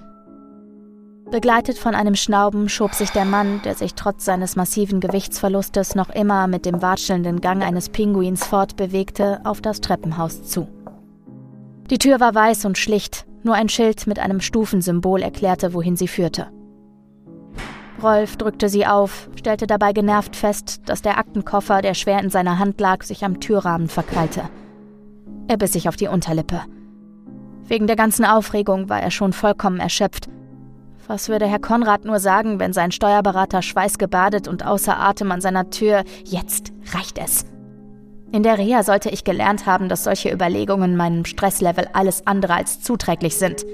Begleitet 1.30 1.78
von 1.78 1.94
einem 1.94 2.14
Schnauben 2.14 2.68
schob 2.68 2.92
sich 2.92 3.10
der 3.10 3.24
Mann, 3.24 3.62
der 3.64 3.74
sich 3.74 3.94
trotz 3.94 4.26
seines 4.26 4.54
massiven 4.54 5.00
Gewichtsverlustes 5.00 5.94
noch 5.94 6.10
immer 6.10 6.46
mit 6.46 6.66
dem 6.66 6.82
watschelnden 6.82 7.40
Gang 7.40 7.62
eines 7.62 7.88
Pinguins 7.88 8.44
fortbewegte, 8.44 9.40
auf 9.44 9.62
das 9.62 9.80
Treppenhaus 9.80 10.42
zu. 10.42 10.68
Die 11.90 11.96
Tür 11.96 12.20
war 12.20 12.34
weiß 12.34 12.66
und 12.66 12.76
schlicht, 12.76 13.24
nur 13.44 13.54
ein 13.54 13.68
Schild 13.68 14.06
mit 14.06 14.18
einem 14.18 14.40
Stufensymbol 14.40 15.22
erklärte, 15.22 15.74
wohin 15.74 15.96
sie 15.96 16.08
führte. 16.08 16.48
Rolf 18.02 18.36
drückte 18.36 18.68
sie 18.68 18.86
auf, 18.86 19.28
stellte 19.36 19.66
dabei 19.66 19.92
genervt 19.92 20.34
fest, 20.34 20.82
dass 20.86 21.02
der 21.02 21.18
Aktenkoffer, 21.18 21.82
der 21.82 21.94
schwer 21.94 22.20
in 22.20 22.30
seiner 22.30 22.58
Hand 22.58 22.80
lag, 22.80 23.02
sich 23.02 23.24
am 23.24 23.40
Türrahmen 23.40 23.88
verkrallte. 23.88 24.42
Er 25.48 25.56
biss 25.56 25.72
sich 25.72 25.88
auf 25.88 25.96
die 25.96 26.08
Unterlippe. 26.08 26.62
Wegen 27.68 27.86
der 27.86 27.96
ganzen 27.96 28.24
Aufregung 28.24 28.88
war 28.88 29.00
er 29.00 29.10
schon 29.10 29.32
vollkommen 29.32 29.78
erschöpft 29.78 30.28
was 31.12 31.28
würde 31.28 31.46
Herr 31.46 31.58
Konrad 31.58 32.04
nur 32.04 32.20
sagen, 32.20 32.58
wenn 32.58 32.72
sein 32.72 32.90
Steuerberater 32.90 33.60
schweißgebadet 33.60 34.48
und 34.48 34.64
außer 34.64 34.98
Atem 34.98 35.30
an 35.30 35.40
seiner 35.40 35.70
Tür 35.70 36.04
Jetzt 36.24 36.72
reicht 36.94 37.18
es. 37.18 37.44
In 38.32 38.42
der 38.42 38.56
Reha 38.56 38.82
sollte 38.82 39.10
ich 39.10 39.24
gelernt 39.24 39.66
haben, 39.66 39.90
dass 39.90 40.04
solche 40.04 40.32
Überlegungen 40.32 40.96
meinem 40.96 41.26
Stresslevel 41.26 41.88
alles 41.92 42.26
andere 42.26 42.54
als 42.54 42.80
zuträglich 42.80 43.36
sind. 43.36 43.66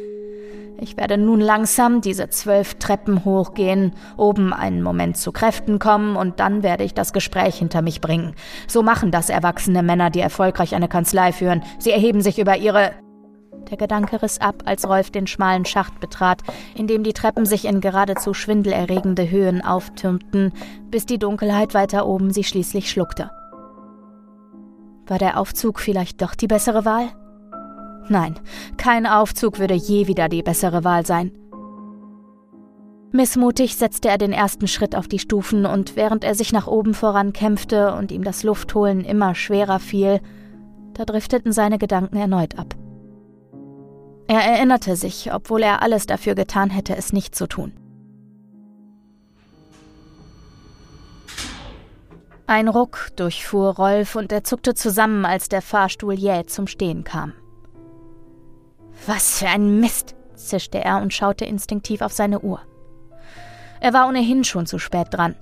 Ich 0.80 0.96
werde 0.96 1.16
nun 1.16 1.40
langsam 1.40 2.00
diese 2.00 2.28
zwölf 2.28 2.74
Treppen 2.74 3.24
hochgehen, 3.24 3.92
oben 4.16 4.52
einen 4.52 4.82
Moment 4.82 5.16
zu 5.16 5.30
Kräften 5.30 5.78
kommen 5.78 6.16
und 6.16 6.40
dann 6.40 6.64
werde 6.64 6.82
ich 6.82 6.92
das 6.92 7.12
Gespräch 7.12 7.56
hinter 7.56 7.82
mich 7.82 8.00
bringen. 8.00 8.34
So 8.66 8.82
machen 8.82 9.12
das 9.12 9.30
erwachsene 9.30 9.84
Männer, 9.84 10.10
die 10.10 10.20
erfolgreich 10.20 10.74
eine 10.74 10.88
Kanzlei 10.88 11.32
führen. 11.32 11.62
Sie 11.78 11.92
erheben 11.92 12.20
sich 12.20 12.38
über 12.40 12.56
ihre 12.56 12.90
der 13.70 13.76
Gedanke 13.76 14.22
riss 14.22 14.40
ab, 14.40 14.62
als 14.64 14.88
Rolf 14.88 15.10
den 15.10 15.26
schmalen 15.26 15.66
Schacht 15.66 16.00
betrat, 16.00 16.42
in 16.74 16.86
dem 16.86 17.04
die 17.04 17.12
Treppen 17.12 17.44
sich 17.44 17.66
in 17.66 17.80
geradezu 17.80 18.32
schwindelerregende 18.32 19.30
Höhen 19.30 19.62
auftürmten, 19.62 20.52
bis 20.90 21.04
die 21.06 21.18
Dunkelheit 21.18 21.74
weiter 21.74 22.06
oben 22.06 22.32
sie 22.32 22.44
schließlich 22.44 22.90
schluckte. 22.90 23.30
War 25.08 25.18
der 25.18 25.38
Aufzug 25.38 25.80
vielleicht 25.80 26.22
doch 26.22 26.34
die 26.34 26.46
bessere 26.46 26.84
Wahl? 26.84 27.08
Nein, 28.08 28.38
kein 28.76 29.06
Aufzug 29.06 29.58
würde 29.58 29.74
je 29.74 30.06
wieder 30.06 30.28
die 30.28 30.42
bessere 30.42 30.84
Wahl 30.84 31.04
sein. 31.06 31.32
Missmutig 33.10 33.76
setzte 33.76 34.08
er 34.08 34.18
den 34.18 34.32
ersten 34.32 34.68
Schritt 34.68 34.94
auf 34.94 35.08
die 35.08 35.18
Stufen 35.18 35.64
und 35.64 35.96
während 35.96 36.24
er 36.24 36.34
sich 36.34 36.52
nach 36.52 36.66
oben 36.66 36.92
vorankämpfte 36.92 37.94
und 37.94 38.12
ihm 38.12 38.22
das 38.22 38.42
Luftholen 38.42 39.02
immer 39.02 39.34
schwerer 39.34 39.78
fiel, 39.78 40.20
da 40.92 41.06
drifteten 41.06 41.52
seine 41.52 41.78
Gedanken 41.78 42.16
erneut 42.16 42.58
ab. 42.58 42.74
Er 44.26 44.40
erinnerte 44.40 44.94
sich, 44.94 45.32
obwohl 45.32 45.62
er 45.62 45.80
alles 45.80 46.04
dafür 46.04 46.34
getan 46.34 46.68
hätte, 46.68 46.94
es 46.96 47.14
nicht 47.14 47.34
zu 47.34 47.46
tun. 47.46 47.72
Ein 52.50 52.68
Ruck 52.68 53.08
durchfuhr 53.14 53.76
Rolf 53.76 54.16
und 54.16 54.32
er 54.32 54.42
zuckte 54.42 54.72
zusammen, 54.72 55.26
als 55.26 55.50
der 55.50 55.60
Fahrstuhl 55.60 56.14
jäh 56.14 56.46
zum 56.46 56.66
Stehen 56.66 57.04
kam. 57.04 57.34
Was 59.06 59.40
für 59.40 59.48
ein 59.48 59.80
Mist, 59.80 60.16
zischte 60.34 60.82
er 60.82 61.02
und 61.02 61.12
schaute 61.12 61.44
instinktiv 61.44 62.00
auf 62.00 62.14
seine 62.14 62.40
Uhr. 62.40 62.62
Er 63.80 63.92
war 63.92 64.08
ohnehin 64.08 64.44
schon 64.44 64.64
zu 64.64 64.78
spät 64.78 65.08
dran. 65.10 65.36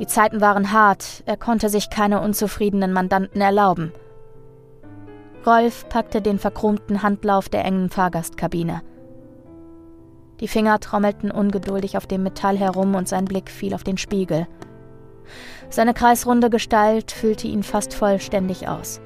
Die 0.00 0.08
Zeiten 0.08 0.40
waren 0.40 0.72
hart, 0.72 1.22
er 1.26 1.36
konnte 1.36 1.68
sich 1.68 1.90
keine 1.90 2.20
unzufriedenen 2.20 2.92
Mandanten 2.92 3.40
erlauben. 3.40 3.92
Rolf 5.46 5.88
packte 5.88 6.20
den 6.22 6.40
verchromten 6.40 7.04
Handlauf 7.04 7.48
der 7.48 7.64
engen 7.64 7.88
Fahrgastkabine. 7.88 8.82
Die 10.40 10.48
Finger 10.48 10.80
trommelten 10.80 11.30
ungeduldig 11.30 11.96
auf 11.96 12.08
dem 12.08 12.24
Metall 12.24 12.58
herum 12.58 12.96
und 12.96 13.06
sein 13.06 13.26
Blick 13.26 13.48
fiel 13.48 13.74
auf 13.74 13.84
den 13.84 13.96
Spiegel. 13.96 14.48
Seine 15.68 15.94
kreisrunde 15.94 16.50
Gestalt 16.50 17.12
füllte 17.12 17.48
ihn 17.48 17.62
fast 17.62 17.94
vollständig 17.94 18.68
aus. 18.68 19.00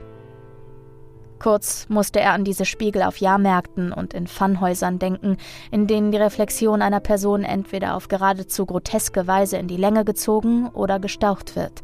Kurz 1.41 1.87
musste 1.89 2.21
er 2.21 2.33
an 2.33 2.45
diese 2.45 2.67
Spiegel 2.67 3.03
auf 3.03 3.17
Jahrmärkten 3.17 3.93
und 3.93 4.13
in 4.13 4.27
Pfannhäusern 4.27 4.99
denken, 4.99 5.39
in 5.71 5.87
denen 5.87 6.13
die 6.13 6.19
Reflexion 6.19 6.83
einer 6.83 7.01
Person 7.01 7.45
entweder 7.45 7.97
auf 7.97 8.09
geradezu 8.09 8.67
groteske 8.67 9.27
Weise 9.27 9.57
in 9.57 9.67
die 9.67 9.79
Länge 9.79 10.05
gezogen 10.05 10.69
oder 10.69 11.01
gestaucht 11.01 11.57
wird. 11.57 11.81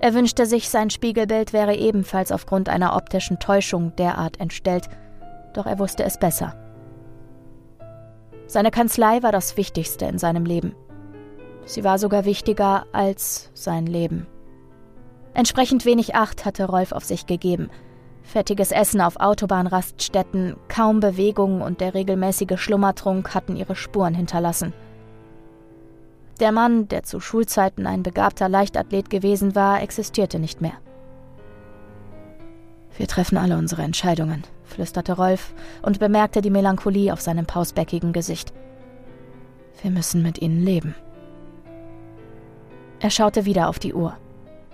Er 0.00 0.14
wünschte 0.14 0.46
sich, 0.46 0.68
sein 0.68 0.90
Spiegelbild 0.90 1.52
wäre 1.52 1.76
ebenfalls 1.76 2.32
aufgrund 2.32 2.68
einer 2.68 2.96
optischen 2.96 3.38
Täuschung 3.38 3.94
derart 3.94 4.40
entstellt, 4.40 4.88
doch 5.54 5.66
er 5.66 5.78
wusste 5.78 6.02
es 6.02 6.18
besser. 6.18 6.56
Seine 8.48 8.72
Kanzlei 8.72 9.22
war 9.22 9.30
das 9.30 9.56
Wichtigste 9.56 10.06
in 10.06 10.18
seinem 10.18 10.44
Leben. 10.44 10.74
Sie 11.64 11.84
war 11.84 11.98
sogar 11.98 12.24
wichtiger 12.24 12.86
als 12.92 13.50
sein 13.54 13.86
Leben. 13.86 14.26
Entsprechend 15.34 15.84
wenig 15.84 16.14
Acht 16.14 16.44
hatte 16.44 16.66
Rolf 16.66 16.92
auf 16.92 17.04
sich 17.04 17.26
gegeben. 17.26 17.70
Fettiges 18.22 18.70
Essen 18.70 19.00
auf 19.00 19.16
Autobahnraststätten, 19.18 20.56
kaum 20.68 21.00
Bewegung 21.00 21.62
und 21.62 21.80
der 21.80 21.94
regelmäßige 21.94 22.60
Schlummertrunk 22.60 23.34
hatten 23.34 23.56
ihre 23.56 23.74
Spuren 23.74 24.14
hinterlassen. 24.14 24.72
Der 26.40 26.52
Mann, 26.52 26.88
der 26.88 27.02
zu 27.02 27.20
Schulzeiten 27.20 27.86
ein 27.86 28.02
begabter 28.02 28.48
Leichtathlet 28.48 29.10
gewesen 29.10 29.54
war, 29.54 29.82
existierte 29.82 30.38
nicht 30.38 30.60
mehr. 30.60 30.74
Wir 32.96 33.08
treffen 33.08 33.38
alle 33.38 33.56
unsere 33.56 33.82
Entscheidungen, 33.82 34.42
flüsterte 34.64 35.14
Rolf 35.14 35.54
und 35.82 35.98
bemerkte 35.98 36.42
die 36.42 36.50
Melancholie 36.50 37.12
auf 37.12 37.20
seinem 37.20 37.46
pausbäckigen 37.46 38.12
Gesicht. 38.12 38.52
Wir 39.82 39.90
müssen 39.90 40.22
mit 40.22 40.40
ihnen 40.40 40.62
leben. 40.62 40.94
Er 43.02 43.10
schaute 43.10 43.44
wieder 43.44 43.68
auf 43.68 43.78
die 43.78 43.92
Uhr. 43.92 44.16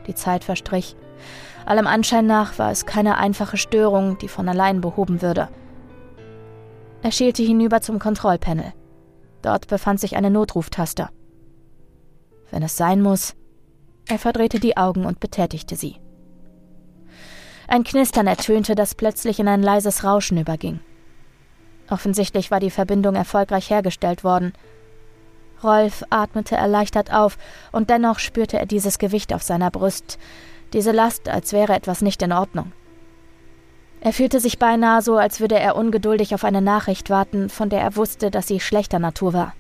Die 0.07 0.15
Zeit 0.15 0.45
verstrich. 0.45 0.95
Allem 1.67 1.89
Anschein 1.89 2.27
nach 2.27 2.61
war 2.61 2.71
es 2.71 2.87
keine 2.87 3.19
einfache 3.19 3.57
Störung, 3.57 4.17
die 4.19 4.29
von 4.29 4.49
allein 4.49 4.81
behoben 4.81 5.21
würde. 5.21 5.49
Er 7.03 7.11
schielte 7.11 7.43
hinüber 7.43 7.81
zum 7.81 7.99
Kontrollpanel. 7.99 8.73
Dort 9.43 9.67
befand 9.67 9.99
sich 9.99 10.17
eine 10.17 10.31
Notruftaste 10.31 11.09
wenn 12.51 12.63
es 12.63 12.77
sein 12.77 13.03
muss. 13.03 13.35
Er 14.07 14.19
verdrehte 14.19 14.61
die 14.61 14.77
Augen 14.77 15.05
und 15.05 15.21
betätigte 15.21 15.77
sie. 15.77 15.97
Ein 17.67 17.85
Knistern 17.85 18.27
ertönte, 18.27 18.75
das 18.75 18.95
plötzlich 18.95 19.41
in 19.41 19.49
ein 19.49 19.63
leises 19.63 20.05
Rauschen 20.05 20.39
überging. 20.39 20.81
Offensichtlich 21.91 22.51
war 22.51 22.61
die 22.61 22.71
Verbindung 22.71 23.15
erfolgreich 23.15 23.69
hergestellt 23.69 24.25
worden. 24.25 24.53
Rolf 25.63 26.05
atmete 26.11 26.57
erleichtert 26.57 27.13
auf, 27.13 27.39
und 27.73 27.91
dennoch 27.91 28.19
spürte 28.19 28.59
er 28.59 28.67
dieses 28.67 28.99
Gewicht 28.99 29.33
auf 29.33 29.43
seiner 29.43 29.71
Brust, 29.71 30.19
diese 30.73 30.93
Last, 30.93 31.29
als 31.29 31.53
wäre 31.53 31.75
etwas 31.75 32.03
nicht 32.03 32.23
in 32.23 32.33
Ordnung. 32.33 32.73
Er 34.01 34.13
fühlte 34.13 34.39
sich 34.39 34.59
beinahe 34.59 35.03
so, 35.03 35.17
als 35.17 35.41
würde 35.41 35.59
er 35.59 35.77
ungeduldig 35.77 36.35
auf 36.35 36.45
eine 36.45 36.63
Nachricht 36.63 37.11
warten, 37.11 37.49
von 37.49 37.69
der 37.69 37.81
er 37.81 37.97
wusste, 37.97 38.31
dass 38.31 38.47
sie 38.47 38.61
schlechter 38.61 38.99
Natur 38.99 39.33
war. 39.33 39.55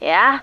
Ja? 0.00 0.40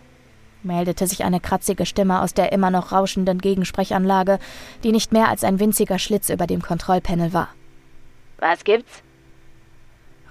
meldete 0.64 1.06
sich 1.06 1.24
eine 1.24 1.40
kratzige 1.40 1.86
Stimme 1.86 2.22
aus 2.22 2.34
der 2.34 2.52
immer 2.52 2.72
noch 2.72 2.92
rauschenden 2.92 3.40
Gegensprechanlage, 3.40 4.40
die 4.84 4.92
nicht 4.92 5.12
mehr 5.12 5.30
als 5.30 5.44
ein 5.44 5.60
winziger 5.60 6.00
Schlitz 6.00 6.30
über 6.30 6.48
dem 6.48 6.62
Kontrollpanel 6.62 7.34
war. 7.34 7.50
Was 8.40 8.64
gibt's? 8.64 9.04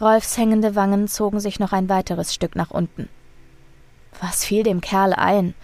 Rolfs 0.00 0.36
hängende 0.36 0.74
Wangen 0.74 1.06
zogen 1.06 1.38
sich 1.38 1.60
noch 1.60 1.72
ein 1.72 1.88
weiteres 1.88 2.34
Stück 2.34 2.56
nach 2.56 2.72
unten. 2.72 3.08
Was 4.20 4.44
fiel 4.44 4.62
dem 4.62 4.80
Kerl 4.80 5.12
ein? 5.12 5.54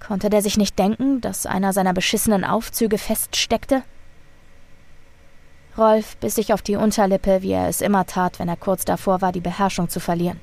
Konnte 0.00 0.30
der 0.30 0.42
sich 0.42 0.56
nicht 0.56 0.78
denken, 0.78 1.20
dass 1.20 1.46
einer 1.46 1.72
seiner 1.72 1.92
beschissenen 1.92 2.44
Aufzüge 2.44 2.98
feststeckte? 2.98 3.82
Rolf 5.76 6.16
biss 6.16 6.34
sich 6.34 6.52
auf 6.52 6.62
die 6.62 6.76
Unterlippe, 6.76 7.42
wie 7.42 7.52
er 7.52 7.68
es 7.68 7.80
immer 7.80 8.06
tat, 8.06 8.38
wenn 8.38 8.48
er 8.48 8.56
kurz 8.56 8.84
davor 8.84 9.20
war, 9.20 9.32
die 9.32 9.40
Beherrschung 9.40 9.88
zu 9.88 10.00
verlieren. 10.00 10.40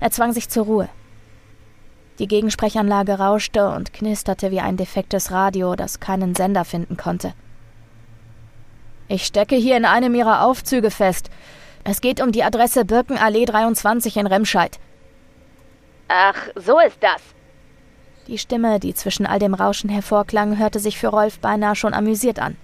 Er 0.00 0.10
zwang 0.10 0.32
sich 0.32 0.48
zur 0.48 0.66
Ruhe. 0.66 0.88
Die 2.18 2.28
Gegensprechanlage 2.28 3.18
rauschte 3.18 3.68
und 3.68 3.92
knisterte 3.92 4.50
wie 4.50 4.60
ein 4.60 4.76
defektes 4.76 5.30
Radio, 5.30 5.74
das 5.74 6.00
keinen 6.00 6.34
Sender 6.34 6.64
finden 6.64 6.96
konnte. 6.96 7.34
Ich 9.08 9.24
stecke 9.26 9.56
hier 9.56 9.76
in 9.76 9.84
einem 9.84 10.14
ihrer 10.14 10.42
Aufzüge 10.44 10.90
fest. 10.90 11.30
Es 11.84 12.00
geht 12.00 12.20
um 12.20 12.32
die 12.32 12.42
Adresse 12.42 12.84
Birkenallee 12.84 13.44
23 13.44 14.16
in 14.16 14.26
Remscheid. 14.26 14.78
Ach, 16.08 16.36
so 16.54 16.78
ist 16.78 17.02
das. 17.02 17.22
Die 18.26 18.38
Stimme, 18.38 18.80
die 18.80 18.94
zwischen 18.94 19.26
all 19.26 19.38
dem 19.38 19.54
Rauschen 19.54 19.88
hervorklang, 19.88 20.58
hörte 20.58 20.80
sich 20.80 20.98
für 20.98 21.08
Rolf 21.08 21.38
beinahe 21.38 21.76
schon 21.76 21.94
amüsiert 21.94 22.38
an. 22.38 22.56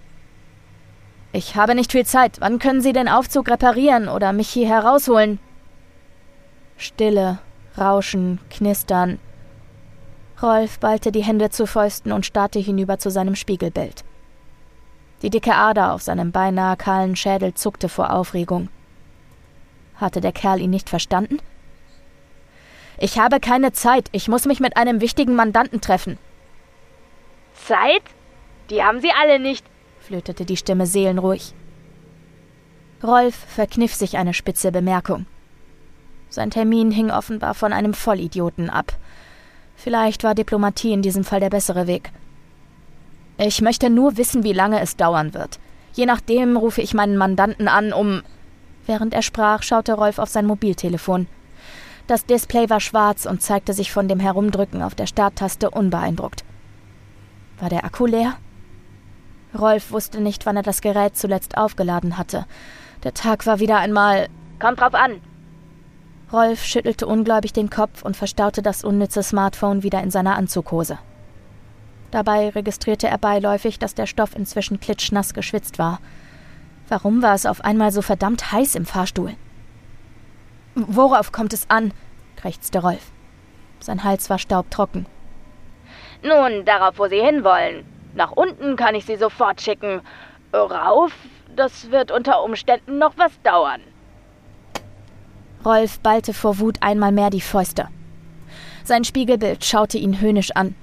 Ich 1.32 1.56
habe 1.56 1.74
nicht 1.74 1.92
viel 1.92 2.04
Zeit. 2.04 2.40
Wann 2.40 2.58
können 2.58 2.82
Sie 2.82 2.92
den 2.92 3.08
Aufzug 3.08 3.48
reparieren 3.48 4.08
oder 4.08 4.32
mich 4.32 4.48
hier 4.48 4.68
herausholen? 4.68 5.38
Stille, 6.76 7.38
Rauschen, 7.78 8.38
Knistern. 8.50 9.18
Rolf 10.42 10.78
ballte 10.78 11.12
die 11.12 11.22
Hände 11.22 11.50
zu 11.50 11.66
Fäusten 11.66 12.12
und 12.12 12.26
starrte 12.26 12.58
hinüber 12.58 12.98
zu 12.98 13.10
seinem 13.10 13.36
Spiegelbild. 13.36 14.04
Die 15.22 15.30
dicke 15.30 15.54
Ader 15.54 15.92
auf 15.92 16.02
seinem 16.02 16.32
beinahe 16.32 16.76
kahlen 16.76 17.14
Schädel 17.14 17.54
zuckte 17.54 17.88
vor 17.88 18.12
Aufregung. 18.12 18.68
Hatte 19.94 20.20
der 20.20 20.32
Kerl 20.32 20.60
ihn 20.60 20.70
nicht 20.70 20.90
verstanden? 20.90 21.38
Ich 23.02 23.18
habe 23.18 23.40
keine 23.40 23.72
Zeit. 23.72 24.08
Ich 24.12 24.28
muss 24.28 24.46
mich 24.46 24.60
mit 24.60 24.76
einem 24.76 25.00
wichtigen 25.00 25.34
Mandanten 25.34 25.80
treffen. 25.80 26.18
Zeit? 27.52 28.02
Die 28.70 28.84
haben 28.84 29.00
Sie 29.00 29.10
alle 29.10 29.40
nicht, 29.40 29.66
flötete 29.98 30.44
die 30.44 30.56
Stimme 30.56 30.86
seelenruhig. 30.86 31.52
Rolf 33.02 33.34
verkniff 33.34 33.92
sich 33.92 34.18
eine 34.18 34.32
spitze 34.32 34.70
Bemerkung. 34.70 35.26
Sein 36.28 36.50
Termin 36.52 36.92
hing 36.92 37.10
offenbar 37.10 37.54
von 37.54 37.72
einem 37.72 37.92
Vollidioten 37.92 38.70
ab. 38.70 38.96
Vielleicht 39.74 40.22
war 40.22 40.36
Diplomatie 40.36 40.92
in 40.92 41.02
diesem 41.02 41.24
Fall 41.24 41.40
der 41.40 41.50
bessere 41.50 41.88
Weg. 41.88 42.12
Ich 43.36 43.62
möchte 43.62 43.90
nur 43.90 44.16
wissen, 44.16 44.44
wie 44.44 44.52
lange 44.52 44.80
es 44.80 44.96
dauern 44.96 45.34
wird. 45.34 45.58
Je 45.92 46.06
nachdem 46.06 46.56
rufe 46.56 46.80
ich 46.80 46.94
meinen 46.94 47.16
Mandanten 47.16 47.66
an, 47.66 47.92
um. 47.92 48.22
Während 48.86 49.12
er 49.12 49.22
sprach, 49.22 49.64
schaute 49.64 49.94
Rolf 49.94 50.20
auf 50.20 50.28
sein 50.28 50.46
Mobiltelefon. 50.46 51.26
Das 52.06 52.26
Display 52.26 52.68
war 52.68 52.80
schwarz 52.80 53.26
und 53.26 53.42
zeigte 53.42 53.72
sich 53.72 53.92
von 53.92 54.08
dem 54.08 54.20
Herumdrücken 54.20 54.82
auf 54.82 54.94
der 54.94 55.06
Starttaste 55.06 55.70
unbeeindruckt. 55.70 56.44
War 57.58 57.68
der 57.68 57.84
Akku 57.84 58.06
leer? 58.06 58.34
Rolf 59.58 59.92
wusste 59.92 60.20
nicht, 60.20 60.46
wann 60.46 60.56
er 60.56 60.62
das 60.62 60.80
Gerät 60.80 61.16
zuletzt 61.16 61.56
aufgeladen 61.56 62.18
hatte. 62.18 62.46
Der 63.04 63.14
Tag 63.14 63.46
war 63.46 63.60
wieder 63.60 63.78
einmal. 63.78 64.28
Kommt 64.58 64.80
drauf 64.80 64.94
an, 64.94 65.20
Rolf 66.32 66.64
schüttelte 66.64 67.06
ungläubig 67.06 67.52
den 67.52 67.68
Kopf 67.68 68.02
und 68.02 68.16
verstaute 68.16 68.62
das 68.62 68.84
unnütze 68.84 69.22
Smartphone 69.22 69.82
wieder 69.82 70.02
in 70.02 70.10
seiner 70.10 70.36
Anzughose. 70.36 70.98
Dabei 72.10 72.48
registrierte 72.48 73.06
er 73.06 73.18
beiläufig, 73.18 73.78
dass 73.78 73.94
der 73.94 74.06
Stoff 74.06 74.34
inzwischen 74.34 74.80
klitschnass 74.80 75.34
geschwitzt 75.34 75.78
war. 75.78 76.00
Warum 76.88 77.22
war 77.22 77.34
es 77.34 77.44
auf 77.44 77.62
einmal 77.62 77.92
so 77.92 78.00
verdammt 78.00 78.50
heiß 78.50 78.76
im 78.76 78.86
Fahrstuhl? 78.86 79.34
Worauf 80.74 81.32
kommt 81.32 81.52
es 81.52 81.68
an? 81.68 81.92
krächzte 82.36 82.80
Rolf. 82.80 83.10
Sein 83.80 84.04
Hals 84.04 84.30
war 84.30 84.38
staubtrocken. 84.38 85.06
Nun, 86.22 86.64
darauf, 86.64 86.98
wo 86.98 87.08
Sie 87.08 87.20
hinwollen. 87.20 87.84
Nach 88.14 88.32
unten 88.32 88.76
kann 88.76 88.94
ich 88.94 89.04
Sie 89.04 89.16
sofort 89.16 89.60
schicken. 89.60 90.00
Rauf, 90.52 91.12
das 91.54 91.90
wird 91.90 92.10
unter 92.10 92.42
Umständen 92.42 92.98
noch 92.98 93.14
was 93.16 93.32
dauern. 93.42 93.80
Rolf 95.64 96.00
ballte 96.00 96.34
vor 96.34 96.58
Wut 96.58 96.78
einmal 96.80 97.12
mehr 97.12 97.30
die 97.30 97.40
Fäuste. 97.40 97.88
Sein 98.84 99.04
Spiegelbild 99.04 99.64
schaute 99.64 99.98
ihn 99.98 100.20
höhnisch 100.20 100.50
an. 100.52 100.74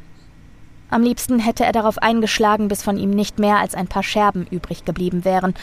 Am 0.89 1.03
liebsten 1.03 1.39
hätte 1.39 1.65
er 1.65 1.71
darauf 1.71 1.97
eingeschlagen, 1.99 2.67
bis 2.67 2.81
von 2.81 2.97
ihm 2.97 3.11
nicht 3.11 3.39
mehr 3.39 3.57
als 3.57 3.75
ein 3.75 3.87
paar 3.87 4.03
Scherben 4.03 4.47
übrig 4.49 4.85
geblieben 4.85 5.25
wären. 5.25 5.53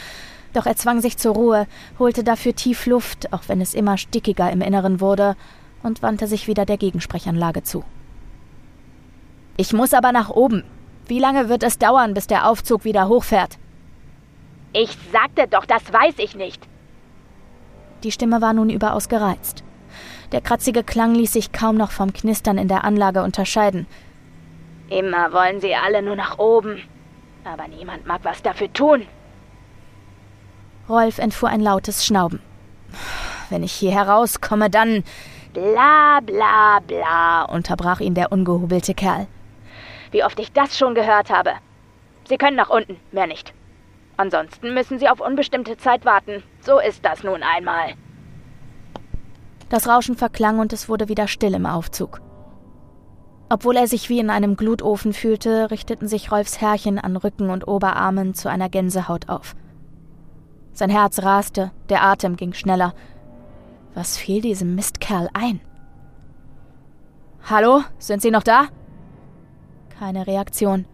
Doch 0.57 0.65
er 0.65 0.75
zwang 0.75 1.03
sich 1.03 1.19
zur 1.19 1.35
Ruhe, 1.35 1.67
holte 1.99 2.25
dafür 2.25 2.55
tief 2.55 2.87
Luft, 2.87 3.31
auch 3.35 3.43
wenn 3.47 3.61
es 3.61 3.75
immer 3.75 3.99
stickiger 3.99 4.51
im 4.51 4.63
Inneren 4.63 5.03
wurde, 5.03 5.37
und 5.83 6.03
wandte 6.03 6.27
sich 6.27 6.47
wieder 6.47 6.65
der 6.65 6.79
Gegensprechanlage 6.79 7.63
zu. 7.63 7.85
Ich 9.59 9.75
muss 9.75 9.93
aber 9.93 10.13
nach 10.13 10.31
oben. 10.31 10.65
Wie 11.07 11.19
lange 11.19 11.51
wird 11.51 11.63
es 11.63 11.77
dauern, 11.77 12.15
bis 12.15 12.27
der 12.27 12.49
Aufzug 12.49 12.85
wieder 12.85 13.07
hochfährt? 13.07 13.59
Ich 14.73 14.97
sagte 15.13 15.47
doch, 15.47 15.67
das 15.67 15.93
weiß 15.93 16.15
ich 16.17 16.35
nicht. 16.35 16.67
Die 18.03 18.11
Stimme 18.11 18.41
war 18.41 18.55
nun 18.55 18.71
überaus 18.71 19.11
gereizt. 19.11 19.63
Der 20.33 20.41
kratzige 20.41 20.83
Klang 20.83 21.15
ließ 21.15 21.35
sich 21.35 21.53
kaum 21.53 21.77
noch 21.77 21.91
vom 21.91 22.15
Knistern 22.15 22.57
in 22.57 22.69
der 22.69 22.85
Anlage 22.85 23.23
unterscheiden. 23.23 23.87
Immer 24.89 25.35
wollen 25.35 25.61
sie 25.61 25.75
alle 25.75 26.01
nur 26.01 26.17
nach 26.17 26.39
oben. 26.39 26.81
Aber 27.45 27.69
niemand 27.69 28.07
mag 28.07 28.21
was 28.25 28.41
dafür 28.41 28.73
tun. 28.73 29.03
Rolf 30.89 31.19
entfuhr 31.19 31.49
ein 31.49 31.61
lautes 31.61 32.05
Schnauben. 32.07 32.41
Wenn 33.51 33.63
ich 33.63 33.73
hier 33.73 33.93
herauskomme, 33.93 34.71
dann. 34.71 35.05
Bla 35.53 36.21
bla 36.21 36.81
bla, 36.87 37.45
unterbrach 37.45 38.01
ihn 38.01 38.15
der 38.15 38.31
ungehubelte 38.31 38.95
Kerl. 38.95 39.27
Wie 40.11 40.23
oft 40.25 40.39
ich 40.39 40.53
das 40.53 40.77
schon 40.77 40.95
gehört 40.95 41.31
habe. 41.31 41.53
Sie 42.29 42.37
können 42.37 42.57
nach 42.57 42.71
unten, 42.71 42.97
mehr 43.13 43.27
nicht. 43.27 43.53
Ansonsten 44.17 44.75
müssen 44.75 44.99
Sie 44.99 45.09
auf 45.09 45.21
unbestimmte 45.21 45.77
Zeit 45.77 46.05
warten. 46.05 46.43
So 46.61 46.79
ist 46.79 47.05
das 47.05 47.23
nun 47.23 47.43
einmal. 47.43 47.95
Das 49.69 49.89
Rauschen 49.89 50.17
verklang 50.17 50.59
und 50.59 50.73
es 50.73 50.89
wurde 50.89 51.09
wieder 51.09 51.29
still 51.29 51.55
im 51.55 51.67
Aufzug. 51.67 52.21
Obwohl 53.49 53.77
er 53.77 53.87
sich 53.87 54.09
wie 54.09 54.19
in 54.19 54.31
einem 54.31 54.57
Glutofen 54.57 55.13
fühlte, 55.13 55.71
richteten 55.71 56.09
sich 56.09 56.33
Rolfs 56.33 56.61
Härchen 56.61 56.99
an 56.99 57.17
Rücken 57.17 57.51
und 57.51 57.69
Oberarmen 57.69 58.35
zu 58.35 58.49
einer 58.49 58.69
Gänsehaut 58.69 59.29
auf. 59.29 59.55
Sein 60.77 60.91
Herz 60.91 61.23
raste, 61.23 61.71
der 61.89 62.03
Atem 62.03 62.37
ging 62.37 62.53
schneller. 62.53 62.93
Was 63.95 64.19
fiel 64.19 64.43
diesem 64.43 64.75
Mistkerl 64.75 65.31
ein? 65.33 65.63
Hallo, 67.49 67.83
sind 67.99 68.21
Sie 68.21 68.31
noch 68.31 68.43
da? 68.43 68.67
Keine 69.99 70.27
Reaktion. 70.27 70.85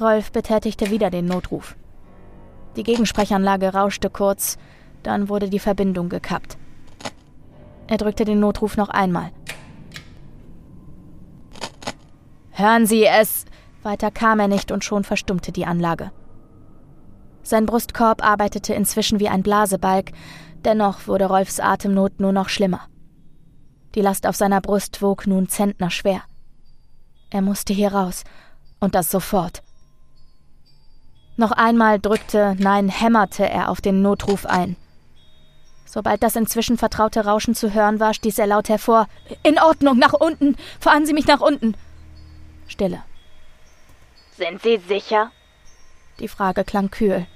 Rolf 0.00 0.30
betätigte 0.30 0.92
wieder 0.92 1.10
den 1.10 1.26
Notruf. 1.26 1.74
Die 2.76 2.84
Gegensprechanlage 2.84 3.74
rauschte 3.74 4.08
kurz, 4.08 4.56
dann 5.02 5.28
wurde 5.28 5.50
die 5.50 5.58
Verbindung 5.58 6.08
gekappt. 6.08 6.56
Er 7.88 7.96
drückte 7.96 8.24
den 8.24 8.38
Notruf 8.38 8.76
noch 8.76 8.88
einmal. 8.88 9.32
Hören 12.52 12.86
Sie 12.86 13.04
es! 13.04 13.46
Weiter 13.82 14.12
kam 14.12 14.38
er 14.38 14.46
nicht 14.46 14.70
und 14.70 14.84
schon 14.84 15.02
verstummte 15.02 15.50
die 15.50 15.66
Anlage. 15.66 16.12
Sein 17.42 17.66
Brustkorb 17.66 18.24
arbeitete 18.24 18.74
inzwischen 18.74 19.20
wie 19.20 19.28
ein 19.28 19.42
Blasebalg, 19.42 20.12
dennoch 20.64 21.06
wurde 21.06 21.26
Rolfs 21.26 21.60
Atemnot 21.60 22.20
nur 22.20 22.32
noch 22.32 22.48
schlimmer. 22.48 22.82
Die 23.94 24.00
Last 24.00 24.26
auf 24.26 24.36
seiner 24.36 24.60
Brust 24.60 25.02
wog 25.02 25.26
nun 25.26 25.48
zentnerschwer. 25.48 26.22
Er 27.30 27.42
musste 27.42 27.72
hier 27.72 27.92
raus, 27.92 28.24
und 28.80 28.94
das 28.94 29.10
sofort. 29.10 29.62
Noch 31.36 31.52
einmal 31.52 31.98
drückte, 31.98 32.56
nein, 32.58 32.88
hämmerte 32.88 33.48
er 33.48 33.70
auf 33.70 33.80
den 33.80 34.02
Notruf 34.02 34.46
ein. 34.46 34.76
Sobald 35.84 36.22
das 36.22 36.36
inzwischen 36.36 36.78
vertraute 36.78 37.24
Rauschen 37.24 37.54
zu 37.54 37.74
hören 37.74 38.00
war, 38.00 38.14
stieß 38.14 38.38
er 38.38 38.46
laut 38.46 38.68
hervor 38.68 39.08
In 39.42 39.58
Ordnung, 39.58 39.98
nach 39.98 40.14
unten. 40.14 40.56
Fahren 40.80 41.04
Sie 41.04 41.12
mich 41.12 41.26
nach 41.26 41.40
unten. 41.40 41.74
Stille. 42.66 43.02
Sind 44.36 44.62
Sie 44.62 44.78
sicher? 44.88 45.30
Die 46.18 46.28
Frage 46.28 46.64
klang 46.64 46.90
kühl. 46.90 47.26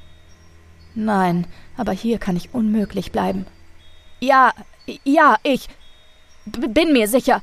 Nein, 0.96 1.46
aber 1.76 1.92
hier 1.92 2.18
kann 2.18 2.36
ich 2.36 2.54
unmöglich 2.54 3.12
bleiben. 3.12 3.46
Ja, 4.18 4.52
ja, 5.04 5.36
ich 5.42 5.68
bin 6.46 6.94
mir 6.94 7.06
sicher, 7.06 7.42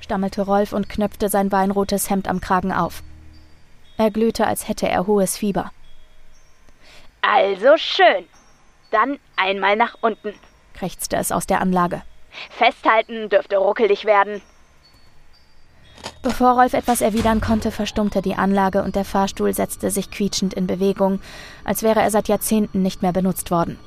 stammelte 0.00 0.42
Rolf 0.42 0.74
und 0.74 0.90
knöpfte 0.90 1.30
sein 1.30 1.50
weinrotes 1.50 2.10
Hemd 2.10 2.28
am 2.28 2.42
Kragen 2.42 2.72
auf. 2.72 3.02
Er 3.96 4.10
glühte, 4.10 4.46
als 4.46 4.68
hätte 4.68 4.86
er 4.86 5.06
hohes 5.06 5.38
Fieber. 5.38 5.72
Also 7.22 7.78
schön. 7.78 8.26
Dann 8.90 9.18
einmal 9.36 9.76
nach 9.76 9.96
unten, 10.02 10.34
krächzte 10.74 11.16
es 11.16 11.32
aus 11.32 11.46
der 11.46 11.62
Anlage. 11.62 12.02
Festhalten 12.50 13.30
dürfte 13.30 13.56
ruckelig 13.56 14.04
werden. 14.04 14.42
Bevor 16.22 16.52
Rolf 16.52 16.74
etwas 16.74 17.00
erwidern 17.00 17.40
konnte, 17.40 17.70
verstummte 17.70 18.20
die 18.20 18.34
Anlage 18.34 18.82
und 18.82 18.94
der 18.94 19.06
Fahrstuhl 19.06 19.54
setzte 19.54 19.90
sich 19.90 20.10
quietschend 20.10 20.52
in 20.52 20.66
Bewegung, 20.66 21.20
als 21.64 21.82
wäre 21.82 22.00
er 22.00 22.10
seit 22.10 22.28
Jahrzehnten 22.28 22.82
nicht 22.82 23.00
mehr 23.00 23.12
benutzt 23.12 23.50
worden. 23.50 23.78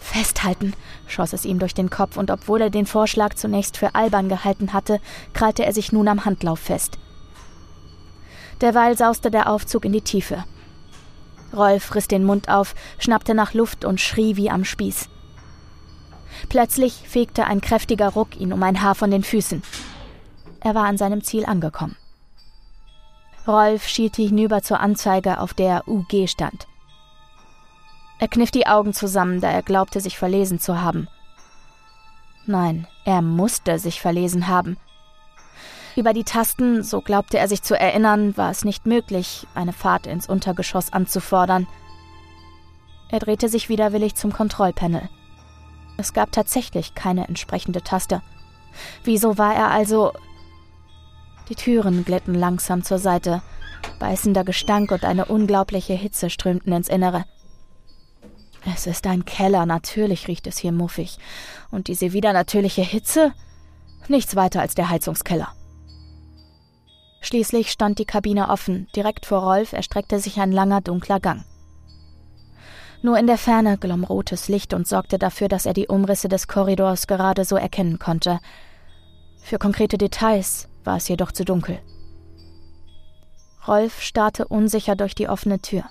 Festhalten, 0.00 0.74
schoss 1.06 1.32
es 1.32 1.46
ihm 1.46 1.58
durch 1.58 1.72
den 1.72 1.88
Kopf, 1.88 2.18
und 2.18 2.30
obwohl 2.30 2.60
er 2.60 2.70
den 2.70 2.84
Vorschlag 2.84 3.34
zunächst 3.34 3.78
für 3.78 3.94
albern 3.94 4.28
gehalten 4.28 4.74
hatte, 4.74 5.00
krallte 5.32 5.64
er 5.64 5.72
sich 5.72 5.92
nun 5.92 6.08
am 6.08 6.26
Handlauf 6.26 6.60
fest. 6.60 6.98
Derweil 8.60 8.96
sauste 8.96 9.30
der 9.30 9.48
Aufzug 9.50 9.86
in 9.86 9.92
die 9.92 10.02
Tiefe. 10.02 10.44
Rolf 11.54 11.94
riss 11.94 12.06
den 12.06 12.24
Mund 12.24 12.50
auf, 12.50 12.74
schnappte 12.98 13.34
nach 13.34 13.54
Luft 13.54 13.86
und 13.86 14.00
schrie 14.00 14.36
wie 14.36 14.50
am 14.50 14.64
Spieß. 14.64 15.08
Plötzlich 16.50 17.02
fegte 17.08 17.46
ein 17.46 17.62
kräftiger 17.62 18.10
Ruck 18.10 18.38
ihn 18.38 18.52
um 18.52 18.62
ein 18.62 18.82
Haar 18.82 18.94
von 18.94 19.10
den 19.10 19.22
Füßen. 19.22 19.62
Er 20.64 20.74
war 20.74 20.86
an 20.86 20.96
seinem 20.96 21.22
Ziel 21.22 21.44
angekommen. 21.44 21.96
Rolf 23.46 23.86
schielte 23.86 24.22
hinüber 24.22 24.62
zur 24.62 24.80
Anzeige, 24.80 25.38
auf 25.38 25.54
der 25.54 25.86
UG 25.86 26.26
stand. 26.26 26.66
Er 28.18 28.28
kniff 28.28 28.50
die 28.50 28.66
Augen 28.66 28.94
zusammen, 28.94 29.40
da 29.40 29.50
er 29.50 29.62
glaubte, 29.62 30.00
sich 30.00 30.16
verlesen 30.16 30.58
zu 30.58 30.80
haben. 30.80 31.08
Nein, 32.46 32.86
er 33.04 33.20
musste 33.20 33.78
sich 33.78 34.00
verlesen 34.00 34.48
haben. 34.48 34.78
Über 35.96 36.12
die 36.12 36.24
Tasten, 36.24 36.82
so 36.82 37.02
glaubte 37.02 37.38
er 37.38 37.48
sich 37.48 37.62
zu 37.62 37.78
erinnern, 37.78 38.36
war 38.36 38.50
es 38.50 38.64
nicht 38.64 38.86
möglich, 38.86 39.46
eine 39.54 39.72
Fahrt 39.72 40.06
ins 40.06 40.28
Untergeschoss 40.28 40.92
anzufordern. 40.92 41.66
Er 43.10 43.18
drehte 43.20 43.48
sich 43.48 43.68
widerwillig 43.68 44.14
zum 44.14 44.32
Kontrollpanel. 44.32 45.08
Es 45.98 46.12
gab 46.12 46.32
tatsächlich 46.32 46.94
keine 46.94 47.28
entsprechende 47.28 47.82
Taste. 47.82 48.22
Wieso 49.04 49.38
war 49.38 49.54
er 49.54 49.70
also. 49.70 50.12
Die 51.48 51.54
Türen 51.54 52.04
glitten 52.04 52.34
langsam 52.34 52.82
zur 52.82 52.98
Seite. 52.98 53.42
Beißender 53.98 54.44
Gestank 54.44 54.90
und 54.92 55.04
eine 55.04 55.26
unglaubliche 55.26 55.92
Hitze 55.92 56.30
strömten 56.30 56.72
ins 56.72 56.88
Innere. 56.88 57.24
Es 58.74 58.86
ist 58.86 59.06
ein 59.06 59.26
Keller, 59.26 59.66
natürlich 59.66 60.26
riecht 60.26 60.46
es 60.46 60.56
hier 60.56 60.72
muffig. 60.72 61.18
Und 61.70 61.88
diese 61.88 62.14
wieder 62.14 62.32
natürliche 62.32 62.80
Hitze? 62.82 63.32
Nichts 64.08 64.36
weiter 64.36 64.60
als 64.60 64.74
der 64.74 64.88
Heizungskeller. 64.88 65.48
Schließlich 67.20 67.70
stand 67.70 67.98
die 67.98 68.06
Kabine 68.06 68.48
offen. 68.48 68.88
Direkt 68.96 69.26
vor 69.26 69.42
Rolf 69.42 69.72
erstreckte 69.72 70.18
sich 70.20 70.38
ein 70.40 70.52
langer, 70.52 70.80
dunkler 70.80 71.20
Gang. 71.20 71.44
Nur 73.02 73.18
in 73.18 73.26
der 73.26 73.36
Ferne 73.36 73.76
glomm 73.76 74.04
rotes 74.04 74.48
Licht 74.48 74.72
und 74.72 74.88
sorgte 74.88 75.18
dafür, 75.18 75.48
dass 75.48 75.66
er 75.66 75.74
die 75.74 75.88
Umrisse 75.88 76.28
des 76.28 76.48
Korridors 76.48 77.06
gerade 77.06 77.44
so 77.44 77.56
erkennen 77.56 77.98
konnte. 77.98 78.40
Für 79.42 79.58
konkrete 79.58 79.98
Details 79.98 80.68
war 80.84 80.96
es 80.96 81.08
jedoch 81.08 81.32
zu 81.32 81.44
dunkel. 81.44 81.80
Rolf 83.66 84.02
starrte 84.02 84.46
unsicher 84.46 84.94
durch 84.94 85.14
die 85.14 85.28
offene 85.28 85.60
Tür. 85.60 85.84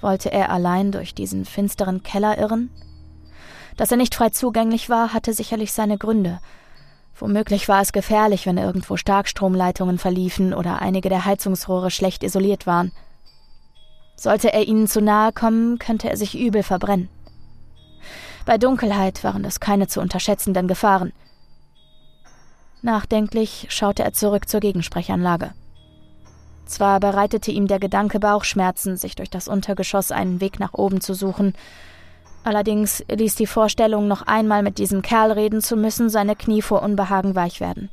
Wollte 0.00 0.30
er 0.30 0.50
allein 0.50 0.92
durch 0.92 1.14
diesen 1.14 1.44
finsteren 1.44 2.02
Keller 2.02 2.38
irren? 2.38 2.70
Dass 3.76 3.90
er 3.90 3.96
nicht 3.96 4.14
frei 4.14 4.30
zugänglich 4.30 4.90
war, 4.90 5.14
hatte 5.14 5.32
sicherlich 5.32 5.72
seine 5.72 5.96
Gründe. 5.96 6.40
Womöglich 7.14 7.68
war 7.68 7.80
es 7.80 7.92
gefährlich, 7.92 8.46
wenn 8.46 8.58
irgendwo 8.58 8.96
Starkstromleitungen 8.96 9.98
verliefen 9.98 10.52
oder 10.52 10.82
einige 10.82 11.08
der 11.08 11.24
Heizungsrohre 11.24 11.90
schlecht 11.90 12.24
isoliert 12.24 12.66
waren. 12.66 12.92
Sollte 14.16 14.52
er 14.52 14.66
ihnen 14.66 14.88
zu 14.88 15.00
nahe 15.00 15.32
kommen, 15.32 15.78
könnte 15.78 16.10
er 16.10 16.16
sich 16.16 16.38
übel 16.38 16.62
verbrennen. 16.62 17.08
Bei 18.44 18.58
Dunkelheit 18.58 19.22
waren 19.24 19.42
das 19.42 19.60
keine 19.60 19.86
zu 19.86 20.00
unterschätzenden 20.00 20.68
Gefahren. 20.68 21.12
Nachdenklich 22.82 23.68
schaute 23.70 24.02
er 24.02 24.12
zurück 24.12 24.48
zur 24.48 24.58
Gegensprechanlage. 24.58 25.52
Zwar 26.66 26.98
bereitete 26.98 27.52
ihm 27.52 27.68
der 27.68 27.78
Gedanke 27.78 28.18
Bauchschmerzen, 28.18 28.96
sich 28.96 29.14
durch 29.14 29.30
das 29.30 29.46
Untergeschoss 29.46 30.10
einen 30.10 30.40
Weg 30.40 30.58
nach 30.58 30.74
oben 30.74 31.00
zu 31.00 31.14
suchen, 31.14 31.54
allerdings 32.44 33.04
ließ 33.08 33.36
die 33.36 33.46
Vorstellung, 33.46 34.08
noch 34.08 34.22
einmal 34.22 34.62
mit 34.64 34.78
diesem 34.78 35.02
Kerl 35.02 35.30
reden 35.30 35.60
zu 35.60 35.76
müssen, 35.76 36.10
seine 36.10 36.34
Knie 36.34 36.62
vor 36.62 36.82
Unbehagen 36.82 37.36
weich 37.36 37.60
werden. 37.60 37.88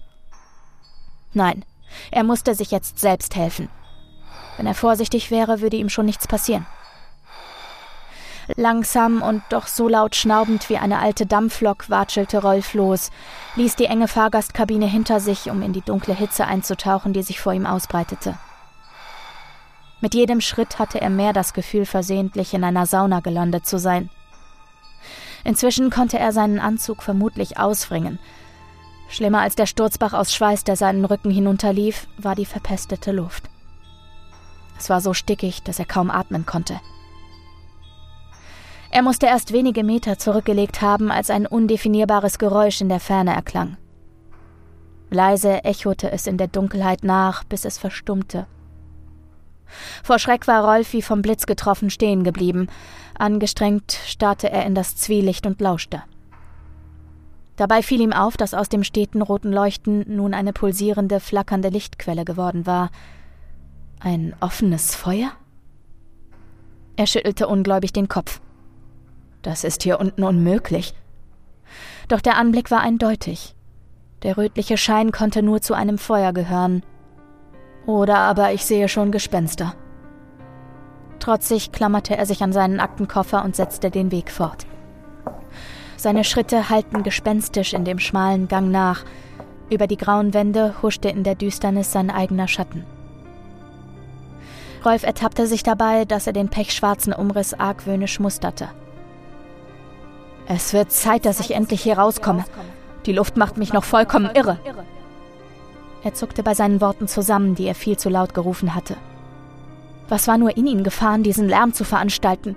Nein, 1.33 1.63
er 2.09 2.23
musste 2.23 2.55
sich 2.55 2.71
jetzt 2.71 2.97
selbst 2.97 3.35
helfen. 3.35 3.69
Wenn 4.57 4.65
er 4.65 4.75
vorsichtig 4.75 5.29
wäre, 5.29 5.61
würde 5.61 5.77
ihm 5.77 5.89
schon 5.89 6.05
nichts 6.05 6.27
passieren. 6.27 6.65
Langsam 8.55 9.21
und 9.21 9.43
doch 9.49 9.67
so 9.67 9.87
laut 9.87 10.15
schnaubend 10.15 10.69
wie 10.69 10.77
eine 10.77 10.99
alte 10.99 11.25
Dampflok 11.25 11.89
watschelte 11.89 12.41
Rolf 12.41 12.73
los, 12.73 13.11
ließ 13.55 13.75
die 13.75 13.85
enge 13.85 14.07
Fahrgastkabine 14.07 14.87
hinter 14.87 15.19
sich, 15.19 15.49
um 15.49 15.61
in 15.61 15.73
die 15.73 15.81
dunkle 15.81 16.15
Hitze 16.15 16.45
einzutauchen, 16.45 17.13
die 17.13 17.23
sich 17.23 17.39
vor 17.39 17.53
ihm 17.53 17.65
ausbreitete. 17.65 18.37
Mit 20.01 20.15
jedem 20.15 20.41
Schritt 20.41 20.79
hatte 20.79 20.99
er 20.99 21.09
mehr 21.09 21.33
das 21.33 21.53
Gefühl, 21.53 21.85
versehentlich 21.85 22.53
in 22.53 22.63
einer 22.63 22.85
Sauna 22.85 23.19
gelandet 23.19 23.67
zu 23.67 23.77
sein. 23.77 24.09
Inzwischen 25.43 25.89
konnte 25.89 26.17
er 26.17 26.31
seinen 26.31 26.59
Anzug 26.59 27.03
vermutlich 27.03 27.57
auswringen. 27.57 28.19
Schlimmer 29.09 29.41
als 29.41 29.55
der 29.55 29.65
Sturzbach 29.65 30.13
aus 30.13 30.33
Schweiß, 30.33 30.63
der 30.63 30.75
seinen 30.75 31.05
Rücken 31.05 31.31
hinunterlief, 31.31 32.07
war 32.17 32.35
die 32.35 32.45
verpestete 32.45 33.11
Luft. 33.11 33.49
Es 34.77 34.89
war 34.89 35.01
so 35.01 35.13
stickig, 35.13 35.63
dass 35.63 35.79
er 35.79 35.85
kaum 35.85 36.09
atmen 36.09 36.45
konnte. 36.45 36.79
Er 38.91 39.01
musste 39.03 39.27
erst 39.27 39.53
wenige 39.53 39.83
Meter 39.83 40.17
zurückgelegt 40.17 40.81
haben, 40.81 41.11
als 41.11 41.29
ein 41.29 41.45
undefinierbares 41.45 42.39
Geräusch 42.39 42.81
in 42.81 42.89
der 42.89 42.99
Ferne 42.99 43.33
erklang. 43.33 43.77
Leise 45.09 45.63
echote 45.63 46.11
es 46.11 46.27
in 46.27 46.37
der 46.37 46.47
Dunkelheit 46.47 47.03
nach, 47.03 47.43
bis 47.43 47.65
es 47.65 47.77
verstummte 47.77 48.47
vor 50.03 50.19
Schreck 50.19 50.47
war 50.47 50.65
Rolf 50.65 50.93
wie 50.93 51.01
vom 51.01 51.21
Blitz 51.21 51.45
getroffen 51.45 51.89
stehen 51.89 52.23
geblieben. 52.23 52.67
Angestrengt 53.17 53.99
starrte 54.05 54.49
er 54.49 54.65
in 54.65 54.75
das 54.75 54.95
Zwielicht 54.95 55.45
und 55.45 55.61
lauschte. 55.61 56.03
Dabei 57.55 57.81
fiel 57.81 57.99
ihm 57.99 58.13
auf, 58.13 58.37
dass 58.37 58.53
aus 58.53 58.69
dem 58.69 58.83
steten 58.83 59.21
roten 59.21 59.51
Leuchten 59.51 60.05
nun 60.07 60.33
eine 60.33 60.53
pulsierende, 60.53 61.19
flackernde 61.19 61.69
Lichtquelle 61.69 62.23
geworden 62.23 62.65
war. 62.65 62.89
Ein 63.99 64.33
offenes 64.39 64.95
Feuer? 64.95 65.31
Er 66.95 67.05
schüttelte 67.05 67.47
ungläubig 67.47 67.91
den 67.91 68.07
Kopf. 68.07 68.39
Das 69.41 69.63
ist 69.63 69.83
hier 69.83 69.99
unten 69.99 70.23
unmöglich. 70.23 70.93
Doch 72.07 72.21
der 72.21 72.37
Anblick 72.37 72.71
war 72.71 72.81
eindeutig. 72.81 73.55
Der 74.23 74.37
rötliche 74.37 74.77
Schein 74.77 75.11
konnte 75.11 75.41
nur 75.43 75.61
zu 75.61 75.73
einem 75.73 75.97
Feuer 75.97 76.33
gehören, 76.33 76.83
oder 77.85 78.17
aber 78.17 78.51
ich 78.53 78.65
sehe 78.65 78.87
schon 78.87 79.11
Gespenster. 79.11 79.73
Trotzig 81.19 81.71
klammerte 81.71 82.15
er 82.17 82.25
sich 82.25 82.43
an 82.43 82.53
seinen 82.53 82.79
Aktenkoffer 82.79 83.43
und 83.43 83.55
setzte 83.55 83.89
den 83.89 84.11
Weg 84.11 84.31
fort. 84.31 84.65
Seine 85.97 86.23
Schritte 86.23 86.69
hallten 86.69 87.03
gespenstisch 87.03 87.73
in 87.73 87.85
dem 87.85 87.99
schmalen 87.99 88.47
Gang 88.47 88.71
nach. 88.71 89.03
Über 89.69 89.87
die 89.87 89.97
grauen 89.97 90.33
Wände 90.33 90.75
huschte 90.81 91.09
in 91.09 91.23
der 91.23 91.35
Düsternis 91.35 91.91
sein 91.91 92.09
eigener 92.09 92.47
Schatten. 92.47 92.85
Rolf 94.85 95.03
ertappte 95.03 95.45
sich 95.45 95.63
dabei, 95.63 96.05
dass 96.05 96.25
er 96.25 96.33
den 96.33 96.49
pechschwarzen 96.49 97.11
Umriss 97.11 97.53
argwöhnisch 97.53 98.19
musterte. 98.19 98.69
Es 100.51 100.73
wird 100.73 100.91
Zeit, 100.91 101.27
dass 101.27 101.39
ich 101.39 101.51
endlich 101.51 101.83
hier 101.83 101.99
rauskomme. 101.99 102.43
Die 103.05 103.13
Luft 103.13 103.37
macht 103.37 103.57
mich 103.57 103.71
noch 103.71 103.83
vollkommen 103.83 104.31
irre. 104.33 104.57
Er 106.03 106.15
zuckte 106.15 106.41
bei 106.41 106.55
seinen 106.55 106.81
Worten 106.81 107.07
zusammen, 107.07 107.53
die 107.53 107.67
er 107.67 107.75
viel 107.75 107.97
zu 107.97 108.09
laut 108.09 108.33
gerufen 108.33 108.73
hatte. 108.73 108.97
Was 110.07 110.27
war 110.27 110.39
nur 110.39 110.57
in 110.57 110.65
ihn 110.65 110.83
gefahren, 110.83 111.21
diesen 111.21 111.47
Lärm 111.47 111.73
zu 111.73 111.83
veranstalten? 111.83 112.55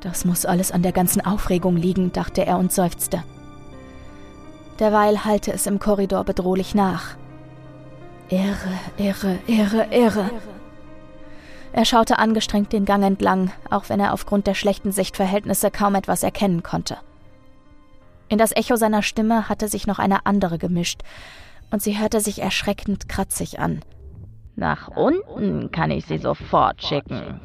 Das 0.00 0.26
muss 0.26 0.44
alles 0.44 0.70
an 0.70 0.82
der 0.82 0.92
ganzen 0.92 1.24
Aufregung 1.24 1.74
liegen, 1.74 2.12
dachte 2.12 2.44
er 2.44 2.58
und 2.58 2.70
seufzte. 2.70 3.24
Derweil 4.78 5.24
hallte 5.24 5.52
es 5.52 5.66
im 5.66 5.78
Korridor 5.78 6.24
bedrohlich 6.24 6.74
nach. 6.74 7.16
Irre, 8.28 8.78
irre, 8.98 9.38
irre, 9.46 9.86
irre. 9.90 10.30
Er 11.72 11.84
schaute 11.84 12.18
angestrengt 12.18 12.72
den 12.72 12.84
Gang 12.84 13.04
entlang, 13.04 13.50
auch 13.70 13.88
wenn 13.88 14.00
er 14.00 14.12
aufgrund 14.12 14.46
der 14.46 14.54
schlechten 14.54 14.92
Sichtverhältnisse 14.92 15.70
kaum 15.70 15.94
etwas 15.94 16.22
erkennen 16.22 16.62
konnte. 16.62 16.96
In 18.28 18.38
das 18.38 18.54
Echo 18.54 18.76
seiner 18.76 19.02
Stimme 19.02 19.48
hatte 19.48 19.68
sich 19.68 19.86
noch 19.86 19.98
eine 19.98 20.26
andere 20.26 20.58
gemischt, 20.58 21.02
und 21.70 21.82
sie 21.82 21.98
hörte 21.98 22.20
sich 22.20 22.40
erschreckend 22.40 23.08
kratzig 23.08 23.58
an. 23.60 23.80
Nach 24.56 24.88
unten 24.88 25.70
kann 25.70 25.90
ich 25.90 26.06
sie 26.06 26.18
sofort 26.18 26.82
schicken. 26.82 27.40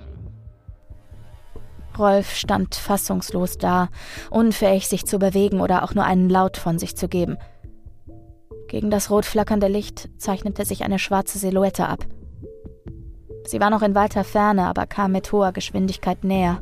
Rolf 1.97 2.33
stand 2.35 2.73
fassungslos 2.73 3.57
da, 3.57 3.89
unfähig, 4.31 4.87
sich 4.87 5.05
zu 5.05 5.19
bewegen 5.19 5.61
oder 5.61 5.83
auch 5.83 5.93
nur 5.93 6.05
einen 6.05 6.29
Laut 6.29 6.57
von 6.57 6.79
sich 6.79 6.97
zu 6.97 7.07
geben. 7.07 7.37
Gegen 8.67 8.89
das 8.89 9.11
rot 9.11 9.25
flackernde 9.25 9.67
Licht 9.67 10.09
zeichnete 10.17 10.65
sich 10.65 10.83
eine 10.83 10.97
schwarze 10.97 11.37
Silhouette 11.37 11.87
ab. 11.87 12.05
Sie 13.45 13.59
war 13.59 13.69
noch 13.69 13.81
in 13.81 13.95
weiter 13.95 14.23
Ferne, 14.23 14.67
aber 14.67 14.85
kam 14.85 15.11
mit 15.11 15.31
hoher 15.31 15.51
Geschwindigkeit 15.51 16.23
näher. 16.23 16.61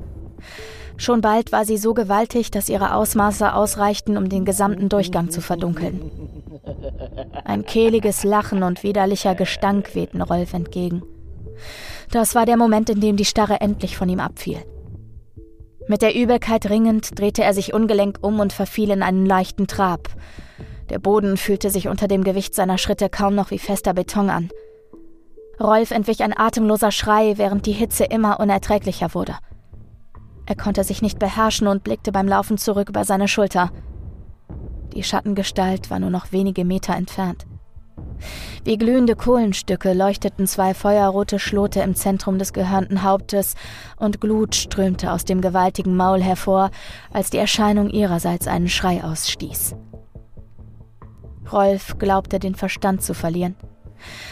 Schon 0.97 1.21
bald 1.21 1.51
war 1.51 1.65
sie 1.65 1.77
so 1.77 1.93
gewaltig, 1.93 2.51
dass 2.51 2.69
ihre 2.69 2.93
Ausmaße 2.93 3.53
ausreichten, 3.53 4.17
um 4.17 4.29
den 4.29 4.45
gesamten 4.45 4.89
Durchgang 4.89 5.31
zu 5.31 5.41
verdunkeln. 5.41 6.11
Ein 7.43 7.65
kehliges 7.65 8.23
Lachen 8.23 8.63
und 8.63 8.83
widerlicher 8.83 9.33
Gestank 9.35 9.95
wehten 9.95 10.21
Rolf 10.21 10.53
entgegen. 10.53 11.01
Das 12.11 12.35
war 12.35 12.45
der 12.45 12.57
Moment, 12.57 12.89
in 12.89 12.99
dem 12.99 13.17
die 13.17 13.25
Starre 13.25 13.61
endlich 13.61 13.97
von 13.97 14.09
ihm 14.09 14.19
abfiel. 14.19 14.59
Mit 15.87 16.01
der 16.01 16.15
Übelkeit 16.15 16.69
ringend 16.69 17.19
drehte 17.19 17.43
er 17.43 17.53
sich 17.53 17.73
ungelenk 17.73 18.19
um 18.21 18.39
und 18.39 18.53
verfiel 18.53 18.91
in 18.91 19.01
einen 19.01 19.25
leichten 19.25 19.67
Trab. 19.67 20.09
Der 20.89 20.99
Boden 20.99 21.37
fühlte 21.37 21.69
sich 21.69 21.87
unter 21.87 22.07
dem 22.07 22.23
Gewicht 22.23 22.53
seiner 22.53 22.77
Schritte 22.77 23.09
kaum 23.09 23.33
noch 23.33 23.51
wie 23.51 23.59
fester 23.59 23.93
Beton 23.93 24.29
an. 24.29 24.49
Rolf 25.62 25.91
entwich 25.91 26.24
ein 26.24 26.38
atemloser 26.38 26.91
Schrei, 26.91 27.38
während 27.38 27.65
die 27.65 27.71
Hitze 27.71 28.06
immer 28.06 28.39
unerträglicher 28.39 29.13
wurde. 29.13 29.36
Er 30.45 30.56
konnte 30.56 30.84
sich 30.84 31.02
nicht 31.02 31.19
beherrschen 31.19 31.67
und 31.67 31.84
blickte 31.84 32.12
beim 32.12 32.28
Laufen 32.28 32.58
zurück 32.58 32.89
über 32.89 33.06
seine 33.06 33.28
Schulter. 33.28 33.71
Die 34.93 35.04
Schattengestalt 35.04 35.89
war 35.89 36.00
nur 36.00 36.10
noch 36.10 36.32
wenige 36.32 36.65
Meter 36.65 36.95
entfernt. 36.95 37.45
Wie 38.63 38.78
glühende 38.78 39.15
Kohlenstücke 39.15 39.93
leuchteten 39.93 40.47
zwei 40.47 40.74
feuerrote 40.74 41.39
Schlote 41.39 41.82
im 41.82 41.95
Zentrum 41.95 42.38
des 42.38 42.54
gehörnten 42.54 43.04
Hauptes, 43.04 43.56
und 43.97 44.21
Glut 44.21 44.56
strömte 44.56 45.12
aus 45.12 45.26
dem 45.26 45.41
gewaltigen 45.41 45.95
Maul 45.95 46.21
hervor, 46.21 46.71
als 47.12 47.30
die 47.30 47.38
Erscheinung 47.38 47.89
ihrerseits 47.89 48.47
einen 48.47 48.69
Schrei 48.69 49.04
ausstieß. 49.04 49.76
Rolf 51.52 51.97
glaubte 51.97 52.39
den 52.39 52.56
Verstand 52.56 53.02
zu 53.02 53.13
verlieren. 53.13 53.56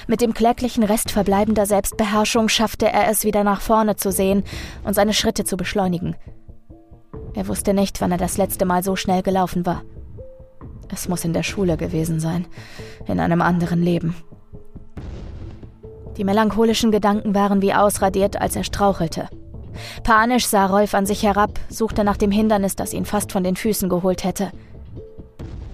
Mit 0.07 0.21
dem 0.21 0.33
kläglichen 0.33 0.83
Rest 0.83 1.11
verbleibender 1.11 1.65
Selbstbeherrschung 1.65 2.49
schaffte 2.49 2.87
er 2.87 3.09
es 3.09 3.23
wieder 3.23 3.43
nach 3.43 3.61
vorne 3.61 3.95
zu 3.95 4.11
sehen 4.11 4.43
und 4.83 4.93
seine 4.93 5.13
Schritte 5.13 5.43
zu 5.43 5.57
beschleunigen. 5.57 6.15
Er 7.33 7.47
wusste 7.47 7.73
nicht, 7.73 8.01
wann 8.01 8.11
er 8.11 8.17
das 8.17 8.37
letzte 8.37 8.65
Mal 8.65 8.83
so 8.83 8.95
schnell 8.95 9.21
gelaufen 9.21 9.65
war. 9.65 9.83
Es 10.91 11.07
muss 11.07 11.23
in 11.23 11.33
der 11.33 11.43
Schule 11.43 11.77
gewesen 11.77 12.19
sein, 12.19 12.47
in 13.07 13.19
einem 13.19 13.41
anderen 13.41 13.81
Leben. 13.81 14.15
Die 16.17 16.23
melancholischen 16.23 16.91
Gedanken 16.91 17.33
waren 17.35 17.61
wie 17.61 17.73
ausradiert, 17.73 18.41
als 18.41 18.55
er 18.55 18.63
strauchelte. 18.63 19.29
Panisch 20.03 20.47
sah 20.47 20.65
Rolf 20.65 20.93
an 20.93 21.05
sich 21.05 21.23
herab, 21.23 21.59
suchte 21.69 22.03
nach 22.03 22.17
dem 22.17 22.31
Hindernis, 22.31 22.75
das 22.75 22.93
ihn 22.93 23.05
fast 23.05 23.31
von 23.31 23.43
den 23.43 23.55
Füßen 23.55 23.87
geholt 23.87 24.23
hätte. 24.23 24.51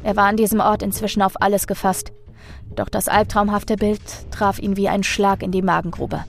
Er 0.03 0.15
war 0.15 0.25
an 0.25 0.37
diesem 0.37 0.59
Ort 0.59 0.83
inzwischen 0.83 1.23
auf 1.23 1.41
alles 1.41 1.65
gefasst, 1.65 2.11
doch 2.75 2.89
das 2.89 3.07
albtraumhafte 3.07 3.77
Bild 3.77 4.01
traf 4.31 4.59
ihn 4.59 4.77
wie 4.77 4.89
ein 4.89 5.03
Schlag 5.03 5.41
in 5.43 5.51
die 5.51 5.61
Magengrube. 5.61 6.25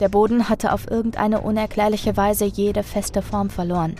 Der 0.00 0.08
Boden 0.08 0.48
hatte 0.48 0.72
auf 0.72 0.90
irgendeine 0.90 1.40
unerklärliche 1.40 2.16
Weise 2.16 2.44
jede 2.44 2.82
feste 2.82 3.22
Form 3.22 3.50
verloren. 3.50 3.96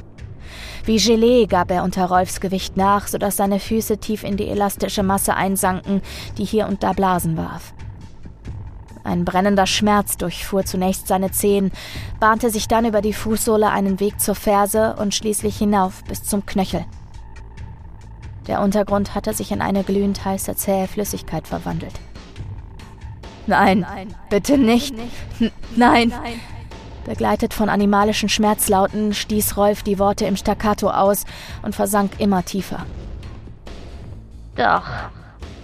Wie 0.84 0.96
Gelee 0.96 1.46
gab 1.46 1.70
er 1.70 1.84
unter 1.84 2.06
Rolfs 2.06 2.40
Gewicht 2.40 2.76
nach, 2.76 3.08
sodass 3.08 3.36
seine 3.36 3.60
Füße 3.60 3.98
tief 3.98 4.24
in 4.24 4.36
die 4.36 4.48
elastische 4.48 5.02
Masse 5.02 5.34
einsanken, 5.34 6.02
die 6.38 6.44
hier 6.44 6.66
und 6.66 6.82
da 6.82 6.92
Blasen 6.92 7.36
warf. 7.36 7.74
Ein 9.04 9.24
brennender 9.24 9.66
Schmerz 9.66 10.16
durchfuhr 10.16 10.64
zunächst 10.64 11.08
seine 11.08 11.30
Zehen, 11.30 11.72
bahnte 12.20 12.50
sich 12.50 12.68
dann 12.68 12.84
über 12.84 13.00
die 13.00 13.12
Fußsohle 13.12 13.70
einen 13.70 14.00
Weg 14.00 14.20
zur 14.20 14.34
Ferse 14.34 14.96
und 14.98 15.14
schließlich 15.14 15.56
hinauf 15.56 16.04
bis 16.04 16.24
zum 16.24 16.46
Knöchel. 16.46 16.84
Der 18.48 18.62
Untergrund 18.62 19.14
hatte 19.14 19.34
sich 19.34 19.52
in 19.52 19.60
eine 19.60 19.84
glühend 19.84 20.24
heiße, 20.24 20.56
zähe 20.56 20.88
Flüssigkeit 20.88 21.46
verwandelt. 21.46 21.92
Nein, 23.46 23.86
bitte 24.30 24.58
nicht. 24.58 24.94
nein. 25.76 26.12
Begleitet 27.04 27.54
von 27.54 27.68
animalischen 27.68 28.28
Schmerzlauten 28.28 29.14
stieß 29.14 29.56
Rolf 29.56 29.82
die 29.82 29.98
Worte 29.98 30.26
im 30.26 30.36
Staccato 30.36 30.90
aus 30.90 31.24
und 31.62 31.74
versank 31.74 32.12
immer 32.18 32.44
tiefer. 32.44 32.84
Doch, 34.56 34.84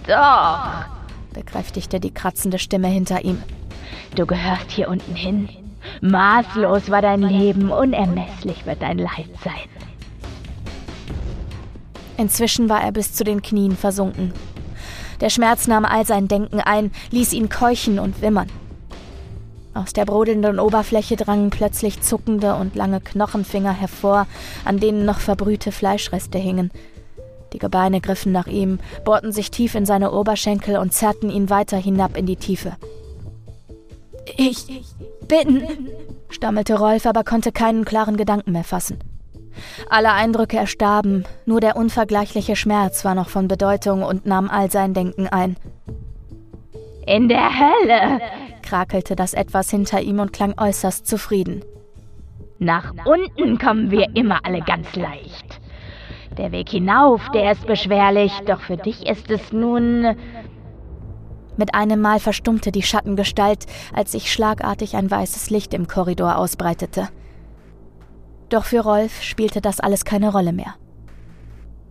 doch, 0.07 0.85
bekräftigte 1.33 1.99
die 1.99 2.13
kratzende 2.13 2.57
Stimme 2.57 2.87
hinter 2.87 3.23
ihm. 3.25 3.43
Du 4.15 4.25
gehörst 4.25 4.71
hier 4.71 4.89
unten 4.89 5.13
hin. 5.15 5.49
Maßlos 6.01 6.89
war 6.89 7.01
dein 7.01 7.21
Leben, 7.21 7.69
unermesslich 7.69 8.65
wird 8.65 8.81
dein 8.81 8.97
Leid 8.97 9.29
sein. 9.43 9.69
Inzwischen 12.17 12.69
war 12.69 12.81
er 12.81 12.91
bis 12.91 13.13
zu 13.13 13.23
den 13.23 13.41
Knien 13.41 13.75
versunken. 13.75 14.33
Der 15.21 15.29
Schmerz 15.29 15.67
nahm 15.67 15.85
all 15.85 16.05
sein 16.05 16.27
Denken 16.27 16.59
ein, 16.59 16.91
ließ 17.11 17.33
ihn 17.33 17.49
keuchen 17.49 17.99
und 17.99 18.21
wimmern. 18.21 18.49
Aus 19.73 19.91
der 19.91 20.05
brodelnden 20.05 20.59
Oberfläche 20.59 21.17
drangen 21.17 21.49
plötzlich 21.49 22.01
zuckende 22.01 22.55
und 22.55 22.75
lange 22.75 23.01
Knochenfinger 23.01 23.73
hervor, 23.73 24.25
an 24.63 24.79
denen 24.79 25.03
noch 25.03 25.19
verbrühte 25.19 25.73
Fleischreste 25.73 26.37
hingen. 26.37 26.71
Die 27.51 27.59
Gebeine 27.59 27.99
griffen 27.99 28.31
nach 28.31 28.47
ihm, 28.47 28.79
bohrten 29.03 29.31
sich 29.31 29.51
tief 29.51 29.75
in 29.75 29.85
seine 29.85 30.11
Oberschenkel 30.11 30.77
und 30.77 30.93
zerrten 30.93 31.29
ihn 31.29 31.49
weiter 31.49 31.77
hinab 31.77 32.17
in 32.17 32.25
die 32.25 32.37
Tiefe. 32.37 32.77
Ich 34.37 34.65
bin, 35.27 35.63
stammelte 36.29 36.77
Rolf, 36.77 37.05
aber 37.05 37.23
konnte 37.23 37.51
keinen 37.51 37.85
klaren 37.85 38.17
Gedanken 38.17 38.53
mehr 38.53 38.63
fassen. 38.63 38.97
Alle 39.89 40.11
Eindrücke 40.11 40.57
erstarben, 40.57 41.25
nur 41.45 41.59
der 41.59 41.75
unvergleichliche 41.75 42.55
Schmerz 42.55 43.05
war 43.05 43.15
noch 43.15 43.29
von 43.29 43.47
Bedeutung 43.47 44.03
und 44.03 44.25
nahm 44.25 44.49
all 44.49 44.71
sein 44.71 44.93
Denken 44.93 45.27
ein. 45.27 45.57
In 47.07 47.29
der 47.29 47.49
Hölle, 47.59 48.19
krakelte 48.63 49.15
das 49.15 49.33
etwas 49.33 49.69
hinter 49.69 50.01
ihm 50.01 50.19
und 50.19 50.33
klang 50.33 50.55
äußerst 50.57 51.05
zufrieden. 51.05 51.63
Nach 52.57 52.93
unten 53.05 53.57
kommen 53.57 53.91
wir 53.91 54.15
immer 54.15 54.39
alle 54.43 54.61
ganz 54.61 54.95
leicht. 54.95 55.59
Der 56.37 56.51
Weg 56.51 56.69
hinauf, 56.69 57.21
der 57.33 57.51
ist 57.51 57.65
beschwerlich, 57.67 58.31
doch 58.45 58.61
für 58.61 58.77
dich 58.77 59.05
ist 59.05 59.29
es 59.29 59.53
nun. 59.53 60.15
Mit 61.57 61.73
einem 61.73 62.01
Mal 62.01 62.19
verstummte 62.19 62.71
die 62.71 62.83
Schattengestalt, 62.83 63.65
als 63.93 64.11
sich 64.11 64.31
schlagartig 64.31 64.95
ein 64.95 65.09
weißes 65.09 65.49
Licht 65.49 65.73
im 65.73 65.87
Korridor 65.87 66.37
ausbreitete. 66.37 67.07
Doch 68.49 68.65
für 68.65 68.81
Rolf 68.81 69.21
spielte 69.21 69.61
das 69.61 69.79
alles 69.79 70.05
keine 70.05 70.31
Rolle 70.31 70.53
mehr. 70.53 70.75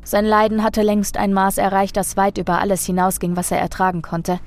Sein 0.05 0.27
Leiden 0.27 0.63
hatte 0.63 0.83
längst 0.83 1.17
ein 1.17 1.33
Maß 1.33 1.59
erreicht, 1.59 1.97
das 1.97 2.17
weit 2.17 2.39
über 2.39 2.61
alles 2.61 2.85
hinausging, 2.85 3.37
was 3.37 3.51
er 3.51 3.59
ertragen 3.59 4.03
konnte. 4.03 4.39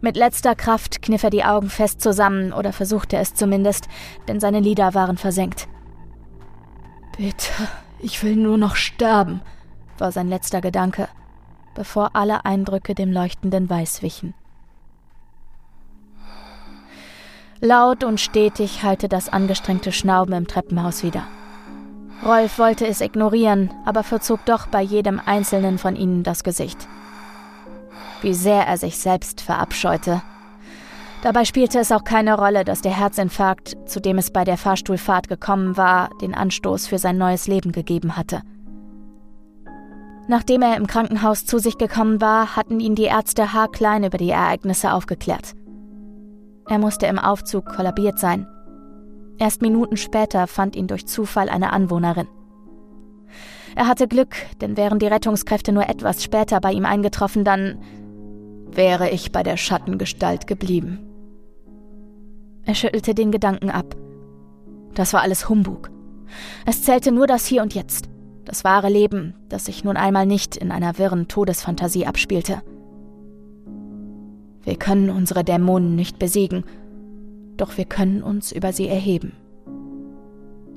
Mit 0.00 0.16
letzter 0.16 0.54
Kraft 0.54 1.02
kniff 1.02 1.22
er 1.22 1.30
die 1.30 1.44
Augen 1.44 1.70
fest 1.70 2.00
zusammen 2.00 2.52
oder 2.52 2.72
versuchte 2.72 3.16
es 3.16 3.34
zumindest, 3.34 3.88
denn 4.28 4.40
seine 4.40 4.60
Lider 4.60 4.94
waren 4.94 5.16
versenkt. 5.16 5.68
Bitte, 7.16 7.52
ich 8.00 8.22
will 8.22 8.36
nur 8.36 8.58
noch 8.58 8.76
sterben, 8.76 9.40
war 9.98 10.10
sein 10.10 10.28
letzter 10.28 10.60
Gedanke, 10.60 11.08
bevor 11.74 12.16
alle 12.16 12.44
Eindrücke 12.44 12.94
dem 12.94 13.12
leuchtenden 13.12 13.70
Weiß 13.70 14.02
wichen. 14.02 14.34
Laut 17.64 18.04
und 18.04 18.20
stetig 18.20 18.82
hallte 18.82 19.08
das 19.08 19.28
angestrengte 19.28 19.90
Schnauben 19.90 20.34
im 20.34 20.46
Treppenhaus 20.46 21.02
wieder. 21.02 21.26
Rolf 22.24 22.58
wollte 22.58 22.86
es 22.86 23.00
ignorieren, 23.00 23.70
aber 23.84 24.02
verzog 24.02 24.44
doch 24.44 24.66
bei 24.66 24.82
jedem 24.82 25.20
einzelnen 25.24 25.78
von 25.78 25.96
ihnen 25.96 26.22
das 26.22 26.44
Gesicht 26.44 26.86
wie 28.24 28.34
sehr 28.34 28.66
er 28.66 28.78
sich 28.78 28.98
selbst 28.98 29.40
verabscheute. 29.40 30.22
Dabei 31.22 31.44
spielte 31.44 31.78
es 31.78 31.92
auch 31.92 32.04
keine 32.04 32.36
Rolle, 32.36 32.64
dass 32.64 32.82
der 32.82 32.96
Herzinfarkt, 32.98 33.76
zu 33.86 34.00
dem 34.00 34.18
es 34.18 34.30
bei 34.30 34.44
der 34.44 34.58
Fahrstuhlfahrt 34.58 35.28
gekommen 35.28 35.76
war, 35.76 36.10
den 36.20 36.34
Anstoß 36.34 36.86
für 36.86 36.98
sein 36.98 37.16
neues 37.16 37.46
Leben 37.46 37.72
gegeben 37.72 38.16
hatte. 38.16 38.42
Nachdem 40.26 40.62
er 40.62 40.76
im 40.76 40.86
Krankenhaus 40.86 41.44
zu 41.44 41.58
sich 41.58 41.78
gekommen 41.78 42.20
war, 42.20 42.56
hatten 42.56 42.80
ihn 42.80 42.94
die 42.94 43.04
Ärzte 43.04 43.52
haarklein 43.52 44.04
über 44.04 44.18
die 44.18 44.30
Ereignisse 44.30 44.92
aufgeklärt. 44.92 45.54
Er 46.66 46.78
musste 46.78 47.06
im 47.06 47.18
Aufzug 47.18 47.66
kollabiert 47.66 48.18
sein. 48.18 48.46
Erst 49.38 49.62
Minuten 49.62 49.96
später 49.96 50.46
fand 50.46 50.76
ihn 50.76 50.86
durch 50.86 51.06
Zufall 51.06 51.48
eine 51.48 51.72
Anwohnerin. 51.72 52.28
Er 53.76 53.88
hatte 53.88 54.06
Glück, 54.06 54.36
denn 54.60 54.76
wären 54.76 54.98
die 54.98 55.06
Rettungskräfte 55.06 55.72
nur 55.72 55.88
etwas 55.88 56.22
später 56.22 56.60
bei 56.60 56.72
ihm 56.72 56.86
eingetroffen, 56.86 57.44
dann 57.44 57.80
wäre 58.70 59.10
ich 59.10 59.32
bei 59.32 59.42
der 59.42 59.56
Schattengestalt 59.56 60.46
geblieben. 60.46 61.00
Er 62.64 62.74
schüttelte 62.74 63.14
den 63.14 63.30
Gedanken 63.32 63.70
ab. 63.70 63.96
Das 64.94 65.12
war 65.12 65.22
alles 65.22 65.48
Humbug. 65.48 65.90
Es 66.64 66.82
zählte 66.82 67.12
nur 67.12 67.26
das 67.26 67.46
Hier 67.46 67.62
und 67.62 67.74
Jetzt, 67.74 68.08
das 68.44 68.64
wahre 68.64 68.88
Leben, 68.88 69.34
das 69.48 69.66
sich 69.66 69.84
nun 69.84 69.96
einmal 69.96 70.26
nicht 70.26 70.56
in 70.56 70.70
einer 70.70 70.98
wirren 70.98 71.28
Todesfantasie 71.28 72.06
abspielte. 72.06 72.62
Wir 74.64 74.76
können 74.76 75.10
unsere 75.10 75.44
Dämonen 75.44 75.94
nicht 75.94 76.18
besiegen, 76.18 76.64
doch 77.56 77.76
wir 77.76 77.84
können 77.84 78.22
uns 78.22 78.50
über 78.52 78.72
sie 78.72 78.88
erheben. 78.88 79.32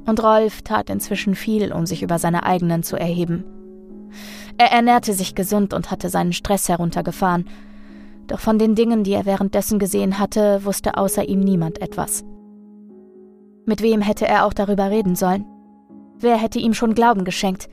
Und 0.05 0.23
Rolf 0.23 0.61
tat 0.61 0.89
inzwischen 0.89 1.35
viel, 1.35 1.73
um 1.73 1.85
sich 1.85 2.03
über 2.03 2.19
seine 2.19 2.43
eigenen 2.43 2.83
zu 2.83 2.95
erheben. 2.95 3.43
Er 4.57 4.71
ernährte 4.71 5.13
sich 5.13 5.35
gesund 5.35 5.73
und 5.73 5.91
hatte 5.91 6.09
seinen 6.09 6.33
Stress 6.33 6.69
heruntergefahren, 6.69 7.45
doch 8.27 8.39
von 8.39 8.59
den 8.59 8.75
Dingen, 8.75 9.03
die 9.03 9.13
er 9.13 9.25
währenddessen 9.25 9.79
gesehen 9.79 10.19
hatte, 10.19 10.65
wusste 10.65 10.97
außer 10.97 11.27
ihm 11.27 11.39
niemand 11.39 11.81
etwas. 11.81 12.25
Mit 13.65 13.81
wem 13.81 14.01
hätte 14.01 14.27
er 14.27 14.45
auch 14.45 14.53
darüber 14.53 14.89
reden 14.89 15.15
sollen? 15.15 15.45
Wer 16.19 16.37
hätte 16.37 16.59
ihm 16.59 16.73
schon 16.73 16.95
Glauben 16.95 17.25
geschenkt? 17.25 17.69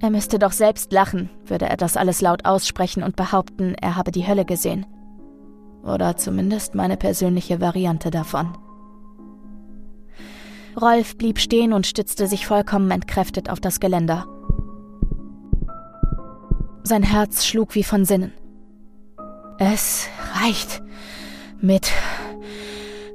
Er 0.00 0.10
müsste 0.10 0.38
doch 0.38 0.52
selbst 0.52 0.92
lachen, 0.92 1.30
würde 1.44 1.66
er 1.66 1.76
das 1.76 1.96
alles 1.96 2.20
laut 2.20 2.44
aussprechen 2.44 3.02
und 3.02 3.16
behaupten, 3.16 3.74
er 3.80 3.96
habe 3.96 4.10
die 4.10 4.26
Hölle 4.26 4.44
gesehen. 4.44 4.84
Oder 5.86 6.16
zumindest 6.16 6.74
meine 6.74 6.96
persönliche 6.96 7.60
Variante 7.60 8.10
davon. 8.10 8.56
Rolf 10.80 11.16
blieb 11.16 11.38
stehen 11.38 11.72
und 11.72 11.86
stützte 11.86 12.26
sich 12.26 12.46
vollkommen 12.46 12.90
entkräftet 12.90 13.48
auf 13.48 13.60
das 13.60 13.80
Geländer. 13.80 14.26
Sein 16.82 17.02
Herz 17.02 17.46
schlug 17.46 17.74
wie 17.74 17.84
von 17.84 18.04
Sinnen. 18.04 18.32
Es 19.58 20.08
reicht 20.34 20.82
mit 21.60 21.90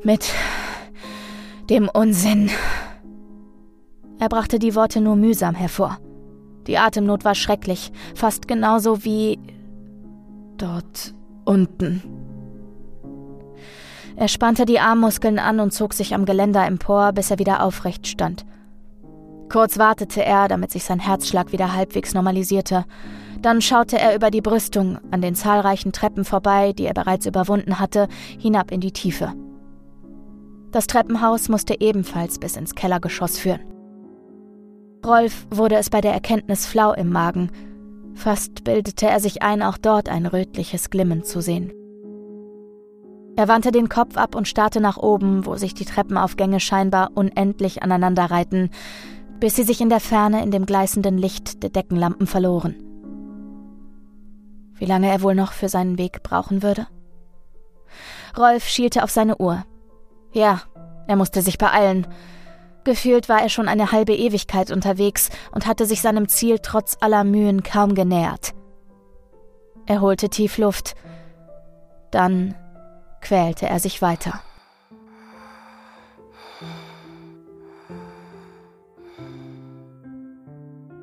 mit 0.03 0.33
dem 1.69 1.89
Unsinn. 1.93 2.49
Er 4.19 4.29
brachte 4.29 4.59
die 4.59 4.75
Worte 4.75 5.01
nur 5.01 5.15
mühsam 5.15 5.55
hervor. 5.55 5.99
Die 6.67 6.77
Atemnot 6.77 7.25
war 7.25 7.35
schrecklich, 7.35 7.91
fast 8.15 8.47
genauso 8.47 9.03
wie 9.03 9.39
Dort 10.57 11.13
unten. 11.45 12.20
Er 14.15 14.27
spannte 14.27 14.65
die 14.65 14.79
Armmuskeln 14.79 15.39
an 15.39 15.59
und 15.59 15.71
zog 15.71 15.93
sich 15.93 16.13
am 16.13 16.25
Geländer 16.25 16.65
empor, 16.65 17.11
bis 17.13 17.31
er 17.31 17.39
wieder 17.39 17.63
aufrecht 17.63 18.07
stand. 18.07 18.45
Kurz 19.49 19.77
wartete 19.77 20.23
er, 20.23 20.47
damit 20.47 20.71
sich 20.71 20.83
sein 20.83 20.99
Herzschlag 20.99 21.51
wieder 21.51 21.73
halbwegs 21.73 22.13
normalisierte. 22.13 22.85
Dann 23.41 23.61
schaute 23.61 23.99
er 23.99 24.15
über 24.15 24.31
die 24.31 24.41
Brüstung, 24.41 24.97
an 25.11 25.21
den 25.21 25.35
zahlreichen 25.35 25.91
Treppen 25.91 26.23
vorbei, 26.23 26.73
die 26.73 26.85
er 26.85 26.93
bereits 26.93 27.25
überwunden 27.25 27.79
hatte, 27.79 28.07
hinab 28.37 28.71
in 28.71 28.79
die 28.79 28.93
Tiefe. 28.93 29.33
Das 30.71 30.87
Treppenhaus 30.87 31.49
musste 31.49 31.81
ebenfalls 31.81 32.39
bis 32.39 32.55
ins 32.55 32.75
Kellergeschoss 32.75 33.37
führen. 33.37 33.59
Rolf 35.05 35.47
wurde 35.49 35.75
es 35.75 35.89
bei 35.89 35.99
der 35.99 36.13
Erkenntnis 36.13 36.65
flau 36.65 36.93
im 36.93 37.09
Magen. 37.09 37.51
Fast 38.13 38.63
bildete 38.63 39.07
er 39.07 39.19
sich 39.19 39.41
ein, 39.41 39.63
auch 39.63 39.77
dort 39.77 40.07
ein 40.07 40.25
rötliches 40.25 40.89
Glimmen 40.89 41.23
zu 41.23 41.41
sehen. 41.41 41.73
Er 43.35 43.47
wandte 43.47 43.71
den 43.71 43.89
Kopf 43.89 44.17
ab 44.17 44.35
und 44.35 44.47
starrte 44.47 44.81
nach 44.81 44.97
oben, 44.97 45.45
wo 45.45 45.55
sich 45.55 45.73
die 45.73 45.85
Treppenaufgänge 45.85 46.59
scheinbar 46.59 47.11
unendlich 47.15 47.81
aneinanderreihten, 47.81 48.69
bis 49.39 49.55
sie 49.55 49.63
sich 49.63 49.81
in 49.81 49.89
der 49.89 49.99
Ferne 49.99 50.43
in 50.43 50.51
dem 50.51 50.65
gleißenden 50.65 51.17
Licht 51.17 51.63
der 51.63 51.69
Deckenlampen 51.69 52.27
verloren. 52.27 52.75
Wie 54.75 54.85
lange 54.85 55.09
er 55.09 55.21
wohl 55.21 55.35
noch 55.35 55.53
für 55.53 55.69
seinen 55.69 55.97
Weg 55.97 56.23
brauchen 56.23 56.61
würde? 56.61 56.87
Rolf 58.37 58.67
schielte 58.67 59.03
auf 59.03 59.11
seine 59.11 59.37
Uhr. 59.37 59.63
Ja, 60.33 60.61
er 61.07 61.15
musste 61.15 61.41
sich 61.41 61.57
beeilen. 61.57 62.07
Gefühlt 62.83 63.29
war 63.29 63.41
er 63.41 63.49
schon 63.49 63.67
eine 63.67 63.91
halbe 63.91 64.15
Ewigkeit 64.15 64.71
unterwegs 64.71 65.29
und 65.51 65.67
hatte 65.67 65.85
sich 65.85 66.01
seinem 66.01 66.27
Ziel 66.27 66.59
trotz 66.59 66.97
aller 66.99 67.23
Mühen 67.23 67.63
kaum 67.63 67.95
genähert. 67.95 68.53
Er 69.85 70.01
holte 70.01 70.29
tief 70.29 70.57
Luft. 70.57 70.95
Dann 72.11 72.55
quälte 73.21 73.67
er 73.67 73.79
sich 73.79 74.01
weiter. 74.01 74.41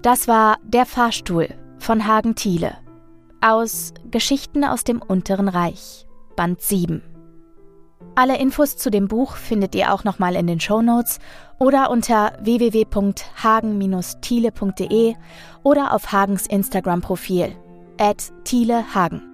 Das 0.03 0.29
war 0.29 0.59
Der 0.63 0.87
Fahrstuhl 0.87 1.49
von 1.79 2.07
Hagen 2.07 2.35
Thiele 2.35 2.77
aus 3.41 3.95
Geschichten 4.11 4.65
aus 4.65 4.83
dem 4.85 5.03
Unteren 5.03 5.49
Reich, 5.49 6.07
Band 6.37 6.61
7. 6.61 7.03
Alle 8.15 8.39
Infos 8.39 8.77
zu 8.77 8.91
dem 8.91 9.09
Buch 9.09 9.37
findet 9.37 9.75
ihr 9.75 9.93
auch 9.93 10.05
nochmal 10.05 10.35
in 10.35 10.47
den 10.47 10.61
Show 10.61 10.81
Notes 10.83 11.19
oder 11.59 11.91
unter 11.91 12.33
www.hagen-thiele.de 12.41 15.15
oder 15.63 15.95
auf 15.95 16.13
Hagens 16.13 16.47
Instagram-Profil 16.47 17.55
at 17.99 18.33
Thiele 18.45 18.95
Hagen. 18.95 19.28